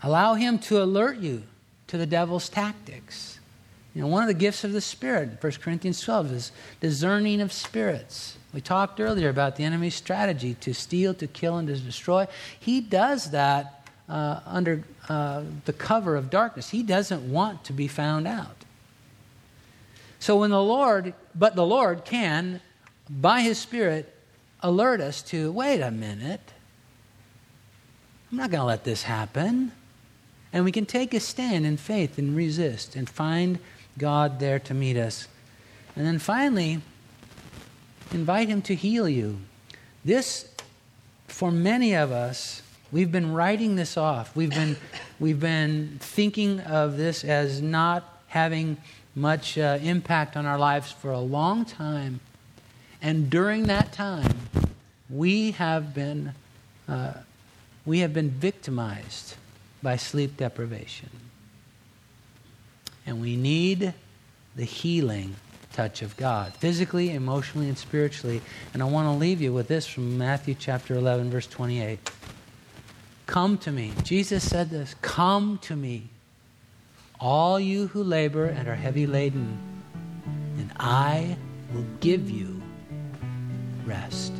Allow 0.03 0.35
Him 0.35 0.59
to 0.59 0.83
alert 0.83 1.17
you 1.17 1.43
to 1.87 1.97
the 1.97 2.05
devil's 2.05 2.49
tactics. 2.49 3.39
You 3.95 4.01
know, 4.01 4.07
one 4.07 4.23
of 4.23 4.27
the 4.27 4.33
gifts 4.33 4.63
of 4.63 4.73
the 4.73 4.81
Spirit, 4.81 5.41
1 5.41 5.51
Corinthians 5.53 6.01
12, 6.01 6.31
is 6.31 6.51
discerning 6.79 7.41
of 7.41 7.53
spirits. 7.53 8.37
We 8.53 8.59
talked 8.59 8.99
earlier 8.99 9.29
about 9.29 9.55
the 9.55 9.63
enemy's 9.63 9.95
strategy 9.95 10.55
to 10.55 10.73
steal, 10.73 11.13
to 11.15 11.27
kill, 11.27 11.57
and 11.57 11.67
to 11.67 11.75
destroy. 11.77 12.27
He 12.59 12.81
does 12.81 13.31
that 13.31 13.87
uh, 14.09 14.39
under 14.45 14.83
uh, 15.09 15.43
the 15.65 15.73
cover 15.73 16.15
of 16.15 16.29
darkness. 16.29 16.69
He 16.69 16.83
doesn't 16.83 17.31
want 17.31 17.63
to 17.65 17.73
be 17.73 17.87
found 17.87 18.27
out. 18.27 18.65
So 20.19 20.37
when 20.37 20.49
the 20.49 20.61
Lord, 20.61 21.13
but 21.35 21.55
the 21.55 21.65
Lord 21.65 22.03
can, 22.03 22.61
by 23.09 23.41
His 23.41 23.59
Spirit, 23.59 24.13
alert 24.61 25.01
us 25.01 25.21
to 25.23 25.51
wait 25.51 25.81
a 25.81 25.91
minute. 25.91 26.53
I'm 28.31 28.37
not 28.37 28.49
going 28.49 28.61
to 28.61 28.65
let 28.65 28.83
this 28.83 29.03
happen. 29.03 29.71
And 30.53 30.63
we 30.63 30.71
can 30.71 30.85
take 30.85 31.15
a 31.15 31.19
stand 31.19 31.65
in 31.65 31.77
faith 31.77 32.19
and 32.19 32.35
resist 32.35 32.95
and 32.95 33.09
find 33.09 33.57
God 33.97 34.39
there 34.39 34.59
to 34.59 34.73
meet 34.75 34.95
us. 34.95 35.27
And 35.95 36.05
then 36.05 36.19
finally, 36.19 36.79
invite 38.11 38.47
Him 38.47 38.61
to 38.63 38.75
heal 38.75 39.09
you. 39.09 39.39
This, 40.05 40.47
for 41.27 41.51
many 41.51 41.95
of 41.95 42.11
us, 42.11 42.61
we've 42.91 43.11
been 43.11 43.33
writing 43.33 43.75
this 43.75 43.97
off. 43.97 44.35
We've 44.35 44.51
been, 44.51 44.77
we've 45.19 45.39
been 45.39 45.97
thinking 45.99 46.59
of 46.59 46.97
this 46.97 47.23
as 47.23 47.59
not 47.61 48.21
having 48.27 48.77
much 49.15 49.57
uh, 49.57 49.79
impact 49.81 50.37
on 50.37 50.45
our 50.45 50.57
lives 50.57 50.91
for 50.91 51.11
a 51.11 51.19
long 51.19 51.65
time. 51.65 52.19
And 53.01 53.29
during 53.29 53.63
that 53.63 53.91
time, 53.91 54.37
we 55.09 55.51
have 55.51 55.93
been, 55.93 56.33
uh, 56.87 57.13
we 57.85 57.99
have 57.99 58.13
been 58.13 58.29
victimized 58.29 59.35
by 59.83 59.97
sleep 59.97 60.37
deprivation. 60.37 61.09
And 63.05 63.21
we 63.21 63.35
need 63.35 63.93
the 64.55 64.63
healing 64.63 65.35
touch 65.73 66.01
of 66.01 66.15
God, 66.15 66.53
physically, 66.53 67.11
emotionally, 67.11 67.67
and 67.67 67.77
spiritually. 67.77 68.41
And 68.73 68.81
I 68.81 68.85
want 68.85 69.07
to 69.07 69.11
leave 69.11 69.41
you 69.41 69.51
with 69.51 69.67
this 69.67 69.85
from 69.85 70.17
Matthew 70.17 70.55
chapter 70.57 70.95
11, 70.95 71.29
verse 71.29 71.47
28. 71.47 72.11
Come 73.25 73.57
to 73.59 73.71
me. 73.71 73.91
Jesus 74.03 74.47
said 74.47 74.69
this 74.69 74.95
Come 75.01 75.57
to 75.63 75.75
me, 75.75 76.09
all 77.19 77.59
you 77.59 77.87
who 77.87 78.03
labor 78.03 78.45
and 78.45 78.67
are 78.67 78.75
heavy 78.75 79.05
laden, 79.05 79.57
and 80.57 80.71
I 80.79 81.35
will 81.73 81.85
give 81.99 82.29
you 82.29 82.61
rest. 83.85 84.33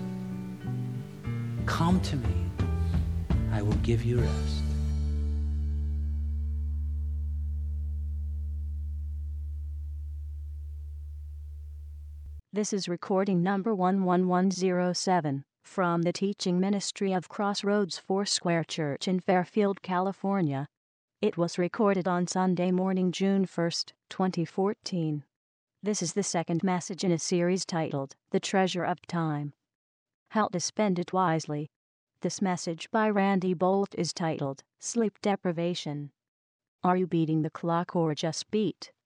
Come 1.66 2.00
to 2.02 2.16
me, 2.16 2.46
I 3.52 3.62
will 3.62 3.74
give 3.76 4.04
you 4.04 4.20
rest. 4.20 4.73
This 12.56 12.72
is 12.72 12.88
recording 12.88 13.42
number 13.42 13.72
11107 13.72 15.44
from 15.64 16.04
the 16.04 16.14
teaching 16.14 16.60
ministry 16.60 17.12
of 17.12 17.28
Crossroads 17.28 17.98
Foursquare 17.98 18.64
Church 18.64 19.08
in 19.08 19.20
Fairfield, 19.20 19.82
California. 19.82 20.68
It 21.20 21.36
was 21.36 21.58
recorded 21.58 22.08
on 22.08 22.28
Sunday 22.28 22.70
morning, 22.70 23.12
June 23.12 23.48
1st, 23.48 23.94
2014. 24.12 25.24
This 25.82 26.04
is 26.04 26.14
the 26.14 26.22
second 26.22 26.62
message 26.62 27.04
in 27.04 27.12
a 27.12 27.18
series 27.18 27.66
titled 27.66 28.14
The 28.30 28.40
Treasure 28.40 28.84
of 28.84 29.02
Time. 29.08 29.54
How 30.30 30.48
to 30.50 30.60
Spend 30.60 31.00
It 31.00 31.12
Wisely. 31.12 31.72
This 32.22 32.40
message 32.40 32.92
by 32.92 33.10
Randy 33.10 33.56
Boldt 33.56 33.96
is 33.96 34.14
titled 34.14 34.62
Sleep 34.80 35.18
Deprivation. 35.24 36.12
Are 36.84 36.98
you 36.98 37.08
beating 37.08 37.42
the 37.42 37.50
clock 37.50 37.96
or 37.96 38.14
just 38.14 38.52
beat 38.52 38.92